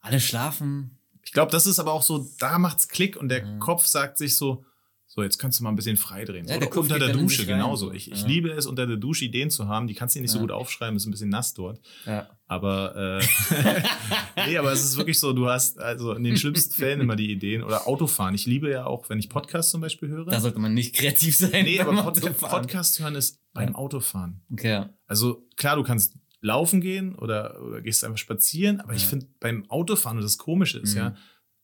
[0.00, 0.98] alle schlafen.
[1.24, 3.58] Ich glaube, das ist aber auch so, da macht's Klick und der Ja.
[3.58, 4.64] Kopf sagt sich so,
[5.06, 6.48] so, jetzt kannst du mal ein bisschen freidrehen.
[6.48, 7.86] Ja, Oder der unter der Dusche genauso.
[7.86, 7.92] so.
[7.92, 8.26] Ich, ich Ja.
[8.26, 9.86] liebe es, unter der Dusche Ideen zu haben.
[9.86, 10.42] Die kannst du nicht so Ja.
[10.42, 11.80] gut aufschreiben, ist ein bisschen nass dort.
[12.04, 12.28] Ja.
[12.48, 13.24] Aber äh,
[14.48, 17.30] nee, aber es ist wirklich so, du hast also in den schlimmsten Fällen immer die
[17.30, 17.62] Ideen.
[17.62, 18.34] Oder Autofahren.
[18.34, 20.26] Ich liebe ja auch, wenn ich Podcasts zum Beispiel höre.
[20.26, 21.64] Da sollte man nicht kreativ sein.
[21.64, 22.62] nee, aber Pod Autofahren.
[22.62, 23.76] Podcast hören ist beim.
[23.76, 24.42] Autofahren.
[24.52, 24.86] Okay.
[25.06, 26.14] Also klar, du kannst
[26.44, 29.08] laufen gehen oder, oder gehst einfach spazieren, aber ich Ja.
[29.08, 30.98] finde beim Autofahren, und das Komische ist Mhm.
[30.98, 31.16] ja,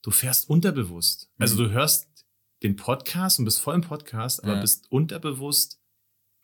[0.03, 1.31] du fährst unterbewusst.
[1.39, 1.59] Also Mhm.
[1.69, 2.09] du hörst
[2.63, 4.61] den Podcast und bist voll im Podcast, aber Ja.
[4.61, 5.77] bist unterbewusst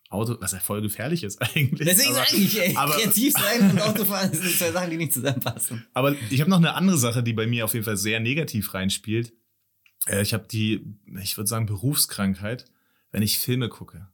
[0.09, 1.85] Auto, was ja voll gefährlich ist eigentlich.
[1.87, 5.13] Deswegen aber, sage ich, ey, aber- kreativ sein und Autofahren sind zwei Sachen, die nicht
[5.13, 5.85] zusammenpassen.
[5.93, 8.73] aber ich habe noch eine andere Sache, die bei mir auf jeden Fall sehr negativ
[8.73, 9.33] reinspielt.
[10.05, 12.65] Äh, Ich habe die, ich würde sagen, Berufskrankheit,
[13.11, 14.07] wenn ich Filme gucke.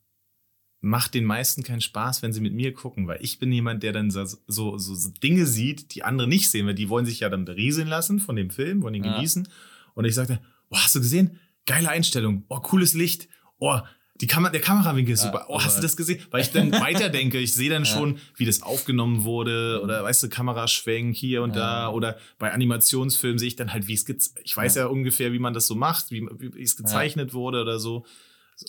[0.85, 3.93] Macht den meisten keinen Spaß, wenn sie mit mir gucken, weil ich bin jemand, der
[3.93, 7.29] dann so, so, so, Dinge sieht, die andere nicht sehen, weil die wollen sich ja
[7.29, 9.15] dann berieseln lassen von dem Film, wollen ihn Ja.
[9.15, 9.47] genießen.
[9.93, 11.39] Und ich sagte, oh, hast du gesehen?
[11.65, 13.29] Geile Einstellung, oh, cooles Licht,
[13.59, 13.79] oh,
[14.19, 15.45] die Kamera, der Kamerawinkel ist Ja, super.
[15.47, 16.19] Oh, hast du das gesehen?
[16.31, 17.89] Weil ich dann weiterdenke, ich sehe dann Ja.
[17.89, 21.85] schon, wie das aufgenommen wurde oder weißt du, Kameraschwenk hier und Ja.
[21.85, 24.05] da oder bei Animationsfilmen sehe ich dann halt, wie es
[24.43, 24.87] ich weiß ja.
[24.87, 28.05] ungefähr, wie man das so macht, wie, wie es gezeichnet wurde oder so.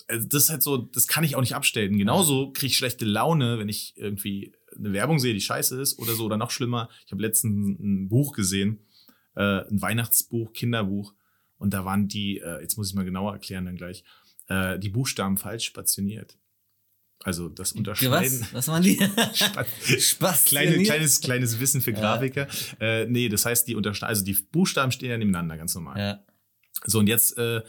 [0.07, 1.97] Also das ist halt so, das kann ich auch nicht abstellen.
[1.97, 6.13] Genauso kriege ich schlechte Laune, wenn ich irgendwie eine Werbung sehe, die scheiße ist oder
[6.15, 6.89] so oder noch schlimmer.
[7.05, 8.85] Ich habe letztens ein Buch gesehen,
[9.35, 11.13] äh, ein Weihnachtsbuch, Kinderbuch
[11.57, 14.03] und da waren die, äh, jetzt muss ich mal genauer erklären dann gleich,
[14.47, 16.37] äh, die Buchstaben falsch spationiert.
[17.23, 18.41] Also das Unterscheiden.
[18.41, 18.53] was?
[18.53, 18.97] Was waren die?
[19.99, 20.43] Spaß.
[20.45, 21.99] Kleine, kleines, kleines Wissen für Ja.
[21.99, 22.47] Grafiker.
[22.79, 25.97] Äh, nee, das heißt, die also die Buchstaben stehen ja nebeneinander, ganz normal.
[25.97, 26.25] Ja.
[26.85, 27.61] So, und jetzt äh,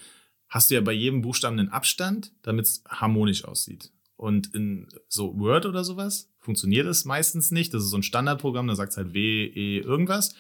[0.49, 3.91] hast du ja bei jedem Buchstaben einen Abstand, damit es harmonisch aussieht.
[4.17, 7.75] Und in so Word oder sowas funktioniert es meistens nicht.
[7.75, 10.35] Das ist so ein Standardprogramm, da sagt es halt W, E, irgendwas.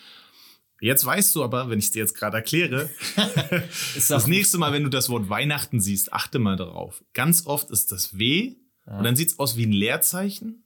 [0.80, 2.88] Jetzt weißt du aber, wenn ich es dir jetzt gerade erkläre,
[4.08, 7.04] das nächste Mal, wenn du das Wort Weihnachten siehst, achte mal darauf.
[7.14, 8.98] Ganz oft ist das W Ja.
[8.98, 10.62] und dann sieht es aus wie ein Leerzeichen.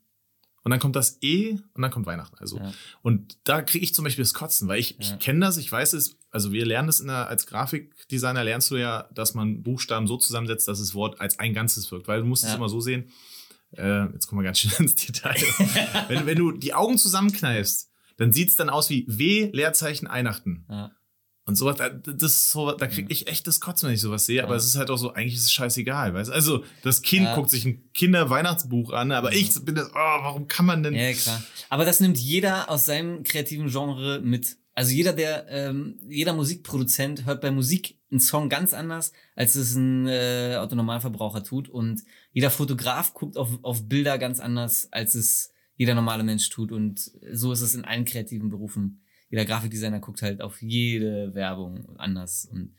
[0.63, 2.37] Und dann kommt das E und dann kommt Weihnachten.
[2.39, 2.73] Also, Ja.
[3.03, 4.97] und da kriege ich zum Beispiel das Kotzen, weil ich, Ja.
[5.01, 8.71] ich kenne das, ich weiß es, also wir lernen das in der, als Grafikdesigner lernst
[8.71, 12.21] du ja, dass man Buchstaben so zusammensetzt, dass das Wort als ein Ganzes wirkt, weil
[12.21, 12.57] du musst es Ja.
[12.57, 13.11] immer so sehen,
[13.77, 15.37] äh, jetzt kommen wir ganz schön ins Detail.
[16.09, 20.67] wenn, wenn du die Augen zusammenkneifst, dann sieht es dann aus wie W, Leerzeichen, Weihnachten.
[20.69, 20.91] Ja.
[21.47, 24.43] Und sowas, da- das so, da kriege ich echt das Kotzen, wenn ich sowas sehe.
[24.45, 24.59] Aber Ja.
[24.59, 26.31] es ist halt auch so, eigentlich ist es scheißegal, weißt?
[26.31, 27.35] Also, das Kind Ja.
[27.35, 30.95] guckt sich ein Kinderweihnachtsbuch an, aber ich bin das, oh, warum kann man denn?
[30.95, 31.43] Ja, klar.
[31.71, 34.59] Aber das nimmt jeder aus seinem kreativen Genre mit.
[34.81, 39.75] Also jeder, der, ähm, jeder Musikproduzent hört bei Musik einen Song ganz anders, als es
[39.75, 41.69] ein äh, Autonormalverbraucher tut.
[41.69, 42.03] Und
[42.33, 46.73] jeder Fotograf guckt auf, auf Bilder ganz anders, als es jeder normale Mensch tut.
[46.73, 46.99] Und
[47.31, 49.03] so ist es in allen kreativen Berufen.
[49.29, 52.47] Jeder Grafikdesigner guckt halt auf jede Werbung anders.
[52.47, 52.75] Und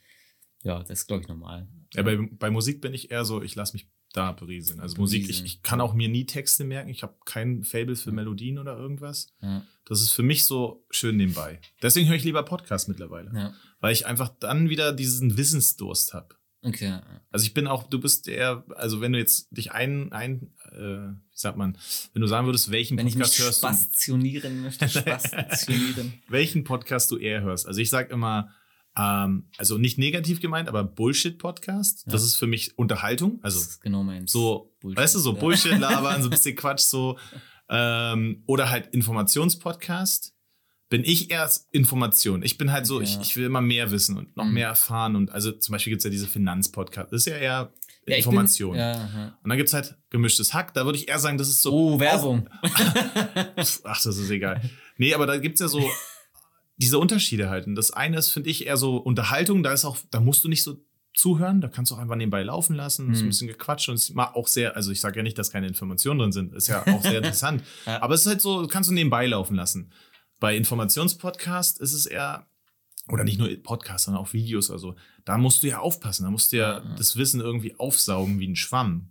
[0.63, 1.67] ja, das ist, glaube ich, normal.
[1.93, 4.79] Ja, bei, bei Musik bin ich eher so, ich lasse mich da berieseln.
[4.79, 5.45] Also Musik, ich, Berieseln.
[5.45, 6.89] ich kann auch mir nie Texte merken.
[6.89, 9.33] Ich habe kein Fable für Melodien oder irgendwas.
[9.41, 11.59] Ja, Das ist für mich so schön nebenbei.
[11.81, 13.31] Deswegen höre ich lieber Podcasts mittlerweile.
[13.33, 13.53] ja.
[13.79, 16.35] Weil ich einfach dann wieder diesen Wissensdurst habe.
[16.63, 16.99] Okay.
[17.31, 20.77] Also ich bin auch, du bist der, also wenn du jetzt dich ein, ein äh,
[21.13, 21.75] wie sagt man,
[22.13, 24.87] wenn du sagen würdest, welchen Wenn Podcast hörst du, spastationieren möchte,
[25.41, 26.13] spastationieren.
[26.27, 27.65] welchen Podcast du eher hörst.
[27.67, 28.49] Also ich sag immer,
[28.97, 32.03] ähm, also nicht negativ gemeint, aber Bullshit-Podcast.
[32.07, 32.27] Das Ja.
[32.27, 33.39] ist für mich Unterhaltung.
[33.41, 34.31] Also Das ist genau meins.
[34.31, 35.39] so, Bullshit, weißt du, so ja.
[35.39, 37.17] Bullshit labern, so ein bisschen Quatsch, so.
[37.69, 40.33] Ähm, oder halt Informationspodcast.
[40.89, 42.43] Bin ich erst Information.
[42.43, 43.21] Ich bin halt so, Okay, ich, ja.
[43.21, 44.53] ich will immer mehr wissen und noch Mhm.
[44.55, 45.15] mehr erfahren.
[45.15, 47.13] Und also zum Beispiel gibt's ja diese Finanzpodcast.
[47.13, 47.71] Das ist ja eher
[48.07, 48.71] Ja, Information.
[48.71, 49.37] Bin, ja, ja.
[49.41, 50.73] Und dann gibt's halt gemischtes Hack.
[50.73, 51.71] Da würde ich eher sagen, das ist so.
[51.71, 52.49] Oh, Werbung.
[53.55, 54.61] Ach, das ist egal.
[54.97, 55.79] Nee, aber da gibt's ja so
[56.77, 57.67] diese Unterschiede halt.
[57.67, 59.63] Und das eine ist, finde ich, eher so Unterhaltung.
[59.63, 60.77] Da ist auch, da musst du nicht so
[61.13, 61.61] zuhören.
[61.61, 63.11] Da kannst du auch einfach nebenbei laufen lassen.
[63.11, 63.27] Ist ein Hm.
[63.29, 66.19] bisschen gequatscht und es ist auch sehr, also ich sage ja nicht, dass keine Informationen
[66.19, 66.53] drin sind.
[66.53, 67.63] Ist ja auch sehr interessant.
[67.85, 68.01] Ja.
[68.01, 69.91] Aber es ist halt so, kannst du nebenbei laufen lassen.
[70.39, 72.47] Bei Informationspodcast ist es eher,
[73.09, 74.71] oder nicht nur Podcast, sondern auch Videos.
[74.71, 74.95] Also
[75.25, 76.23] da musst du ja aufpassen.
[76.23, 76.95] Da musst du ja, ja.
[76.95, 79.09] das Wissen irgendwie aufsaugen wie ein Schwamm.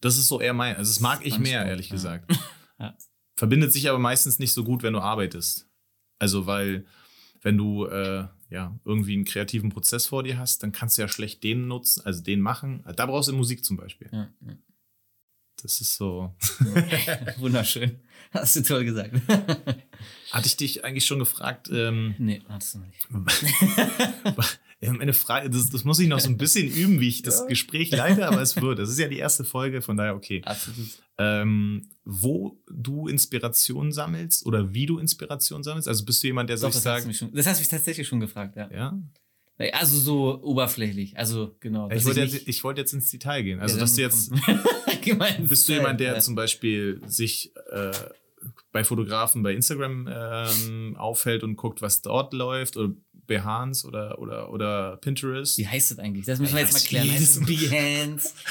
[0.00, 1.94] Das ist so eher mein, also das mag ich mehr, ehrlich ja.
[1.94, 2.32] gesagt.
[2.80, 2.92] Ja.
[3.36, 5.68] Verbindet sich aber meistens nicht so gut, wenn du arbeitest.
[6.18, 6.86] Also, weil,
[7.42, 11.08] wenn du äh, ja irgendwie einen kreativen Prozess vor dir hast, dann kannst du ja
[11.08, 12.84] schlecht den nutzen, also den machen.
[12.96, 14.08] Da brauchst du Musik zum Beispiel.
[14.12, 14.56] Ja, ja.
[15.62, 16.34] Das ist so.
[17.38, 18.00] Wunderschön.
[18.32, 19.14] Hast du toll gesagt.
[20.30, 23.08] Hatte ich dich eigentlich schon gefragt, ähm, nee, hattest du nicht.
[24.92, 27.46] meine Frage, das, das muss ich noch so ein bisschen üben, wie ich das Ja.
[27.46, 28.78] Gespräch leite, aber es wird.
[28.78, 30.42] Das ist ja die erste Folge, von daher okay.
[30.44, 30.88] Absolut.
[31.18, 35.86] Ähm, wo du Inspiration sammelst oder wie du Inspiration sammelst?
[35.88, 37.68] Also bist du jemand, der Doch, sich hast sagt, mich schon, das hast du mich
[37.68, 38.68] tatsächlich schon gefragt, ja.
[38.72, 38.98] ja,
[39.72, 41.16] Also so oberflächlich.
[41.16, 41.88] Also genau.
[41.90, 43.60] ich wollte, nicht- jetzt, ich wollte jetzt ins Detail gehen.
[43.60, 44.30] Also, Ja, dass du jetzt,
[45.38, 46.18] bist du Style, jemand, der ja.
[46.20, 47.92] zum Beispiel sich äh,
[48.72, 52.92] bei Fotografen bei Instagram ähm, aufhält und guckt, was dort läuft oder
[53.26, 55.58] Behance oder, oder, oder Pinterest?
[55.58, 56.26] Wie heißt das eigentlich?
[56.26, 57.10] Das müssen wir jetzt mal klären.
[57.10, 58.30] Heißt Behance?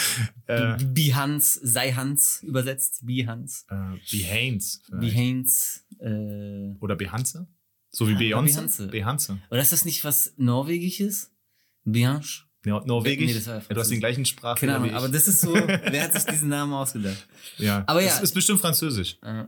[0.45, 2.99] Äh, Behance, sei Hans übersetzt.
[3.05, 3.63] Behance.
[3.69, 4.79] äh, Behance.
[4.91, 5.79] Behance.
[5.99, 7.47] Äh, Oder Behance?
[7.91, 8.55] So wie Ja, Beyoncé?
[8.55, 8.87] Behance.
[8.87, 9.39] Behance.
[9.49, 11.31] oder ist das nicht was Norwegisches?
[11.85, 12.41] Behance?
[12.65, 13.27] Nor Norwegisch?
[13.27, 14.57] Nee, das war ja, du hast den gleichen Sprach.
[14.57, 17.25] Keine Ahnung, aber das ist so, wer hat sich diesen Namen ausgedacht?
[17.57, 17.83] ja.
[17.87, 18.07] aber ja.
[18.09, 19.17] Das ist bestimmt Französisch.
[19.21, 19.45] Äh,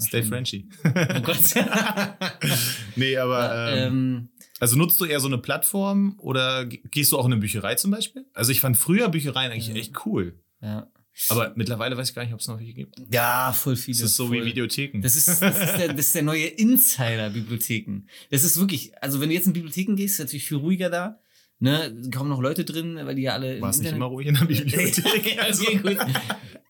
[0.00, 0.68] Stay Frenchy.
[0.84, 1.38] oh Gott.
[2.96, 4.28] nee, aber ähm, ähm,
[4.60, 7.74] also nutzt du eher so eine Plattform oder ge- gehst du auch in eine Bücherei
[7.74, 8.24] zum Beispiel?
[8.34, 9.74] Also ich fand früher Büchereien eigentlich Ja.
[9.74, 10.38] echt cool.
[10.60, 10.90] ja.
[11.30, 13.00] Aber mittlerweile weiß ich gar nicht, ob es noch welche gibt.
[13.10, 13.96] ja, voll viele.
[13.96, 14.42] Das ist so voll.
[14.42, 15.00] wie Videotheken.
[15.00, 18.02] Das ist, das ist, der, das ist der neue Insider-Bibliotheken.
[18.30, 21.18] Das ist wirklich, also wenn du jetzt in Bibliotheken gehst, ist natürlich viel ruhiger da.
[21.58, 23.58] Ne, kaum noch Leute drin, weil die ja alle.
[23.62, 25.38] War es nicht immer ruhig in der Bibliothek?
[25.42, 25.96] Also, okay, gut.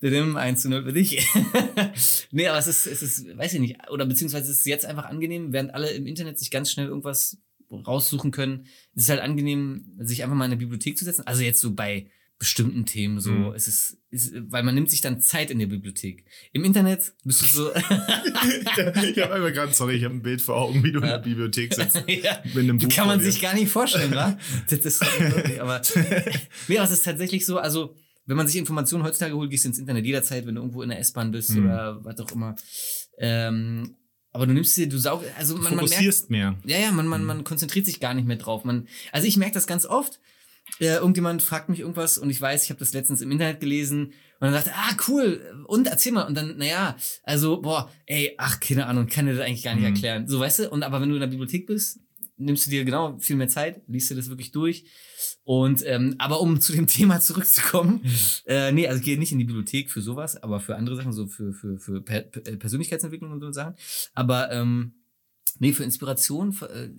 [0.00, 1.26] Didim, 1 zu 0 für dich.
[2.30, 5.06] nee, aber es ist, es ist, weiß ich nicht, oder beziehungsweise es ist jetzt einfach
[5.06, 7.38] angenehm, während alle im Internet sich ganz schnell irgendwas
[7.70, 8.66] raussuchen können.
[8.94, 11.26] Es ist halt angenehm, sich einfach mal in eine Bibliothek zu setzen.
[11.26, 13.30] Also jetzt so bei bestimmten Themen so.
[13.30, 13.54] Mhm.
[13.54, 16.24] Es ist, ist, weil man nimmt sich dann Zeit in der Bibliothek.
[16.52, 17.74] Im Internet bist du so.
[17.74, 17.82] ich
[19.22, 21.72] habe einfach gerade, sorry, ich habe ein Bild vor Augen, wie du in der Bibliothek
[21.74, 22.04] sitzt.
[22.06, 22.38] ja.
[22.44, 24.38] Mit einem Buch Kann man sich gar nicht vorstellen, wa?
[24.68, 25.80] Das ist unglaublich, aber
[26.68, 27.96] nee, aber es ist tatsächlich so, also
[28.26, 30.90] wenn man sich Informationen heutzutage holt, gehst du ins Internet jederzeit, wenn du irgendwo in
[30.90, 31.64] der S-Bahn bist Mhm.
[31.64, 32.56] oder was auch immer.
[33.18, 33.96] Ähm,
[34.36, 36.56] aber du nimmst dir, du saugst, also man, man merkt, mehr.
[36.64, 37.26] ja, ja, man, man, Mhm.
[37.26, 38.64] man konzentriert sich gar nicht mehr drauf.
[38.64, 40.20] Man, also ich merke das ganz oft.
[40.80, 44.06] Äh, irgendjemand fragt mich irgendwas und ich weiß, ich habe das letztens im Internet gelesen
[44.40, 46.26] und dann sagt ah, cool, und erzähl mal.
[46.26, 49.84] Und dann, naja, also, boah, ey, ach, keine Ahnung, kann dir das eigentlich gar nicht
[49.88, 49.94] Mhm.
[49.94, 50.28] erklären.
[50.28, 52.00] So, weißt du, und aber wenn du in der Bibliothek bist,
[52.36, 54.84] nimmst du dir genau viel mehr Zeit, liest dir das wirklich durch.
[55.46, 58.00] Und ähm, aber um zu dem Thema zurückzukommen,
[58.46, 61.28] äh, nee, also gehe nicht in die Bibliothek für sowas, aber für andere Sachen, so
[61.28, 63.76] für, für, für per Per- Persönlichkeitsentwicklung und so Sachen.
[64.12, 64.94] Aber ähm,
[65.60, 66.90] nee, für Inspiration, für, äh,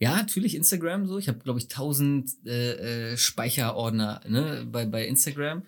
[0.00, 1.16] ja, natürlich Instagram so.
[1.16, 5.62] Ich habe, glaube ich, 1000 äh, äh, Speicherordner ne, bei, bei Instagram.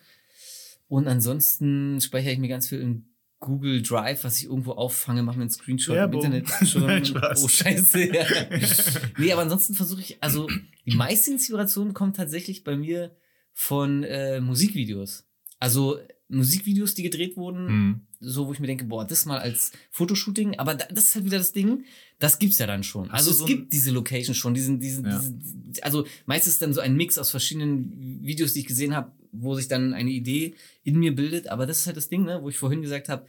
[0.88, 3.04] Und ansonsten speichere ich mir ganz viel in
[3.40, 6.24] Google Drive, was ich irgendwo auffange, mache mir einen Screenshot Werbung.
[6.24, 7.04] im Internet schon.
[7.04, 7.44] Spaß.
[7.44, 8.14] oh, scheiße.
[8.14, 8.24] Ja.
[9.18, 10.48] nee, aber ansonsten versuche ich, also
[10.86, 13.14] die meiste Inspiration kommt tatsächlich bei mir
[13.52, 15.24] von äh, Musikvideos.
[15.60, 18.00] Also Musikvideos, die gedreht wurden, Mhm.
[18.20, 21.24] So, wo ich mir denke, boah, das mal als Fotoshooting, aber da, das ist halt
[21.24, 21.84] wieder das Ding,
[22.18, 23.08] das gibt's ja dann schon.
[23.12, 25.18] Hast also es so gibt diese Location schon, diesen, diesen, Ja.
[25.18, 29.54] diesen, also meistens dann so ein Mix aus verschiedenen Videos, die ich gesehen habe, wo
[29.54, 32.48] sich dann eine Idee in mir bildet, aber das ist halt das Ding, ne, wo
[32.48, 33.26] ich vorhin gesagt habe,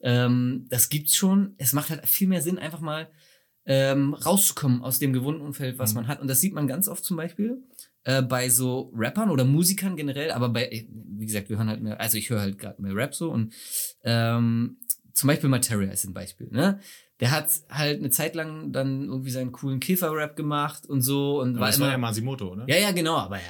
[0.00, 1.54] ähm, das gibt's schon.
[1.58, 3.08] Es macht halt viel mehr Sinn, einfach mal
[3.64, 6.00] ähm, rauszukommen aus dem gewohnten Umfeld, was Mhm.
[6.00, 6.20] man hat.
[6.20, 7.62] Und das sieht man ganz oft zum Beispiel
[8.04, 12.00] äh, bei so Rappern oder Musikern generell, aber bei, wie gesagt, wir hören halt mehr,
[12.00, 13.52] also ich höre halt gerade mehr Rap so und
[14.04, 14.76] ähm,
[15.14, 16.80] zum Beispiel Materia ist ein Beispiel, ne?
[17.20, 21.50] Der hat halt eine Zeit lang dann irgendwie seinen coolen Käfer-Rap gemacht und so und
[21.50, 21.86] Aber war das immer.
[21.86, 22.64] war ja Masimoto, oder?
[22.68, 23.42] ja, ja, genau, aber ja,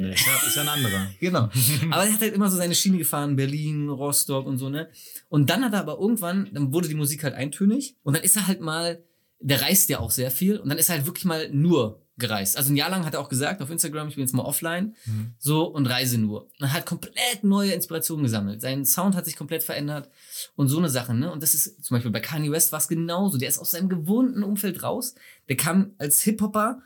[0.00, 1.06] Nee, ist, ja ist ja ein anderer.
[1.20, 1.48] Genau.
[1.92, 4.88] Aber er hat halt immer so seine Schiene gefahren, Berlin, Rostock und so, ne?
[5.28, 8.34] Und dann hat er aber irgendwann, dann wurde die Musik halt eintönig und dann ist
[8.36, 9.04] er halt mal,
[9.38, 12.56] der reist ja auch sehr viel und dann ist er halt wirklich mal nur gereist.
[12.56, 14.94] Also ein Jahr lang hat er auch gesagt auf Instagram, ich bin jetzt mal offline,
[15.06, 15.34] Mhm.
[15.38, 16.48] so und reise nur.
[16.60, 18.60] Und hat komplett neue Inspirationen gesammelt.
[18.60, 20.10] Sein Sound hat sich komplett verändert
[20.54, 21.32] und so eine Sache, ne?
[21.32, 23.38] Und das ist zum Beispiel bei Kanye West war es genauso.
[23.38, 25.14] Der ist aus seinem gewohnten Umfeld raus.
[25.48, 26.80] Der kam als Hip-Hopper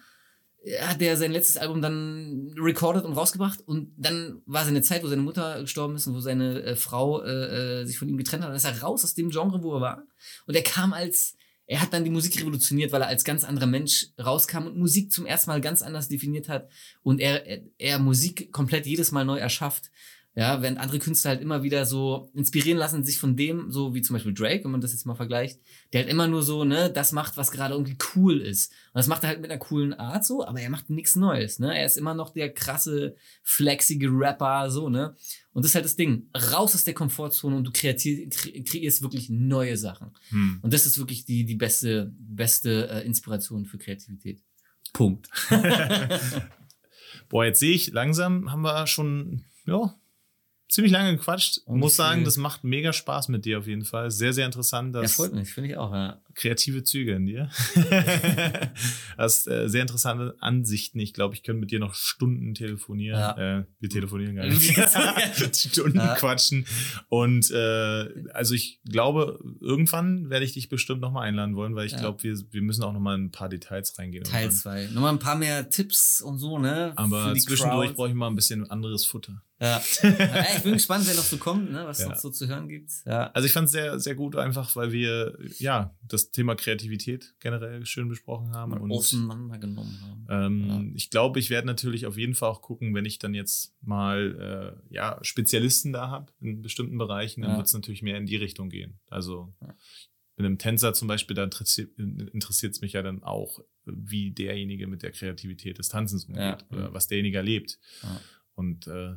[0.80, 5.06] hat er sein letztes Album dann recorded und rausgebracht und dann war seine Zeit, wo
[5.06, 8.42] seine Mutter gestorben ist und wo seine äh, Frau äh, äh, sich von ihm getrennt
[8.42, 10.02] hat, dann ist er raus aus dem Genre, wo er war
[10.46, 11.36] und er kam als
[11.66, 15.10] er hat dann die Musik revolutioniert, weil er als ganz anderer Mensch rauskam und Musik
[15.10, 16.68] zum ersten Mal ganz anders definiert hat
[17.02, 19.90] und er, er, er Musik komplett jedes Mal neu erschafft.
[20.39, 24.03] Ja, während andere Künstler halt immer wieder so inspirieren lassen, sich von dem, so wie
[24.03, 25.59] zum Beispiel Drake, wenn man das jetzt mal vergleicht,
[25.95, 28.70] der halt immer nur so, ne, das macht, was gerade irgendwie cool ist.
[28.93, 31.59] Und das macht er halt mit einer coolen Art so, aber er macht nichts Neues,
[31.59, 31.74] ne?
[31.74, 35.16] Er ist immer noch der krasse, flexige Rapper, so, ne?
[35.55, 36.28] Und das ist halt das Ding.
[36.53, 40.11] Raus aus der Komfortzone und du kreierst wirklich neue Sachen.
[40.28, 40.59] Hm.
[40.61, 44.43] Und das ist wirklich die, die beste, beste äh, Inspiration für Kreativität.
[44.93, 45.30] Punkt.
[47.30, 49.95] Boah, jetzt sehe ich, langsam haben wir schon, ja,
[50.76, 51.60] ziemlich lange gequatscht.
[51.64, 54.10] Und Muss sagen, das macht mega Spaß mit dir auf jeden Fall.
[54.10, 54.94] Sehr, sehr interessant.
[54.94, 56.20] Ja, Dass freut mich, finde ich auch, ja.
[56.37, 57.51] Kreative Züge in dir.
[59.18, 61.01] Hast äh, sehr interessante Ansichten.
[61.01, 63.18] Ich glaube, ich könnte mit dir noch Stunden telefonieren.
[63.18, 63.59] Ja.
[63.61, 64.72] Äh, wir telefonieren gar nicht.
[65.57, 66.14] Stunden Ja.
[66.14, 66.66] quatschen.
[67.09, 71.93] Und äh, also ich glaube, irgendwann werde ich dich bestimmt nochmal einladen wollen, weil ich
[71.93, 71.99] Ja.
[72.01, 74.24] glaube, wir, wir müssen auch nochmal in ein paar Details reingehen.
[74.24, 74.61] Teil irgendwann.
[74.89, 74.89] 2.
[74.93, 76.93] Nochmal ein paar mehr Tipps und so, ne?
[76.97, 79.43] Aber zwischendurch brauche ich mal ein bisschen anderes Futter.
[79.59, 79.80] Ja.
[80.03, 80.47] ja.
[80.55, 81.87] Ich bin gespannt, wer noch so kommt, ne?
[81.87, 82.09] Was Ja.
[82.09, 82.91] noch so zu hören gibt.
[83.07, 83.30] Ja.
[83.32, 87.84] Also ich fand es sehr, sehr gut, einfach weil wir ja das Thema Kreativität generell
[87.86, 88.70] schön besprochen haben.
[88.72, 90.26] Mal Und auseinandergenommen haben.
[90.70, 93.74] ähm, ich glaube, ich werde natürlich auf jeden Fall auch gucken, wenn ich dann jetzt
[93.82, 97.56] mal äh, ja, Spezialisten da habe in bestimmten Bereichen, dann Ja.
[97.58, 98.98] wird es natürlich mehr in die Richtung gehen.
[99.08, 99.74] Also Ja.
[100.36, 105.02] mit einem Tänzer zum Beispiel, da interessiert es mich ja dann auch, wie derjenige mit
[105.02, 106.58] der Kreativität des Tanzens umgeht Ja.
[106.70, 107.78] oder was derjenige erlebt.
[108.02, 108.20] Ja.
[108.54, 109.14] Und äh,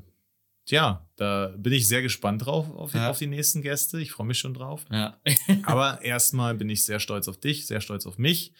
[0.70, 3.10] Tja, da bin ich sehr gespannt drauf auf, Ja.
[3.10, 4.00] auf die nächsten Gäste.
[4.00, 4.86] Ich freue mich schon drauf.
[4.92, 5.18] Ja.
[5.64, 8.54] Aber erstmal bin ich sehr stolz auf dich, sehr stolz auf mich,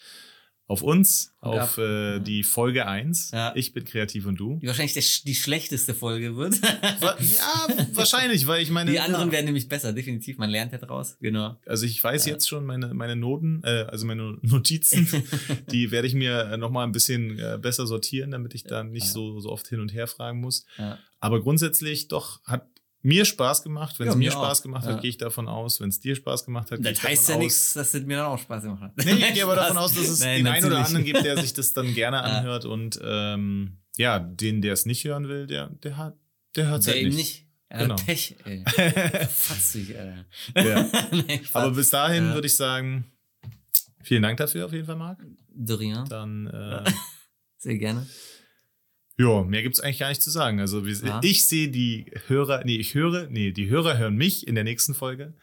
[0.70, 2.18] auf uns, Und auf äh, Ja.
[2.20, 3.32] die Folge 1.
[3.32, 3.52] Ja.
[3.56, 4.58] Ich bin kreativ und du.
[4.62, 6.54] Die wahrscheinlich der, die schlechteste Folge wird.
[6.62, 7.16] Ja,
[7.94, 8.92] wahrscheinlich, weil ich meine.
[8.92, 10.38] Die anderen werden nämlich besser, definitiv.
[10.38, 11.16] Man lernt ja draus.
[11.20, 11.56] Genau.
[11.66, 12.32] Also ich weiß Ja.
[12.34, 15.08] jetzt schon meine, meine Noten, äh, also meine Notizen,
[15.72, 19.12] die werde ich mir nochmal ein bisschen äh, besser sortieren, damit ich da nicht Ja.
[19.12, 20.64] so, so oft hin und her fragen muss.
[20.78, 20.98] Ja.
[21.18, 22.64] Aber grundsätzlich doch hat
[23.02, 23.98] mir Spaß gemacht.
[23.98, 24.92] Wenn Ja, es mir mir Spaß gemacht Ja.
[24.94, 25.80] hat, gehe ich davon aus.
[25.80, 27.52] Wenn es dir Spaß gemacht hat, gehe ich Das heißt davon ja aus.
[27.52, 28.92] nichts, dass es mir dann auch Spaß gemacht hat.
[28.96, 31.38] Nee, ich gehe aber davon aus, dass es Nein, den einen oder anderen gibt, der
[31.38, 32.22] sich das dann gerne Ja.
[32.22, 32.64] anhört.
[32.66, 36.16] Und ähm, ja, den, der es nicht hören will, der, der hat,
[36.56, 37.16] der hört es halt eben nicht.
[37.16, 37.46] nicht.
[37.72, 37.94] Genau.
[37.94, 38.64] Pech, ey.
[39.30, 40.24] Fatzig, Alter.
[40.56, 40.90] Ja.
[41.12, 41.40] Nein.
[41.52, 42.34] Aber bis dahin Ja.
[42.34, 43.04] würde ich sagen,
[44.02, 45.24] vielen Dank dafür auf jeden Fall, Marc.
[45.52, 46.04] De rien.
[46.08, 46.84] Dann, äh,
[47.58, 48.06] Sehr gerne.
[49.20, 50.60] Ja, mehr gibt's eigentlich gar nicht zu sagen.
[50.60, 51.20] Also wir, Ja.
[51.22, 54.94] ich sehe die Hörer, nee, ich höre, nee, die Hörer hören mich in der nächsten
[54.94, 55.34] Folge.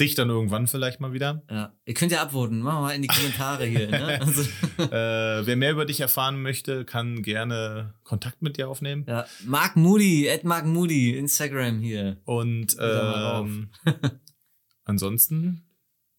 [0.00, 1.42] Dich dann irgendwann vielleicht mal wieder.
[1.50, 1.72] Ja.
[1.84, 2.60] Ihr könnt ja abvoten.
[2.60, 3.88] Machen wir mal in die Kommentare hier.
[3.90, 4.20] Ne?
[4.24, 4.42] Also,
[4.80, 9.04] äh, wer mehr über dich erfahren möchte, kann gerne Kontakt mit dir aufnehmen.
[9.08, 9.26] ja.
[9.44, 12.18] Mark Moody, at Mark Moody, Instagram hier.
[12.24, 13.70] Und ähm,
[14.84, 15.64] ansonsten,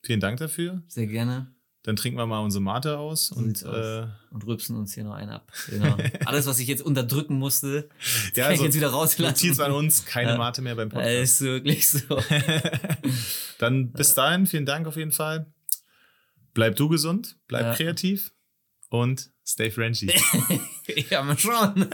[0.03, 0.83] vielen Dank dafür.
[0.87, 1.53] Sehr gerne.
[1.83, 5.13] Dann trinken wir mal unsere Mate aus So und äh, Und rübsen uns hier noch
[5.13, 5.51] einen ab.
[5.69, 5.95] Genau.
[6.25, 7.87] Alles, was ich jetzt unterdrücken musste,
[8.35, 9.47] Ja, kann ich also, jetzt wieder rauslassen.
[9.47, 10.37] Notiz an uns, keine Ja.
[10.37, 11.15] Mate mehr beim Podcast.
[11.15, 12.21] Ist wirklich so.
[13.59, 15.45] Dann bis dahin, vielen Dank auf jeden Fall.
[16.53, 17.75] Bleib du gesund, bleib Ja.
[17.75, 18.33] kreativ
[18.89, 20.11] und stay Frenchy.
[21.09, 21.87] ja, mal schauen.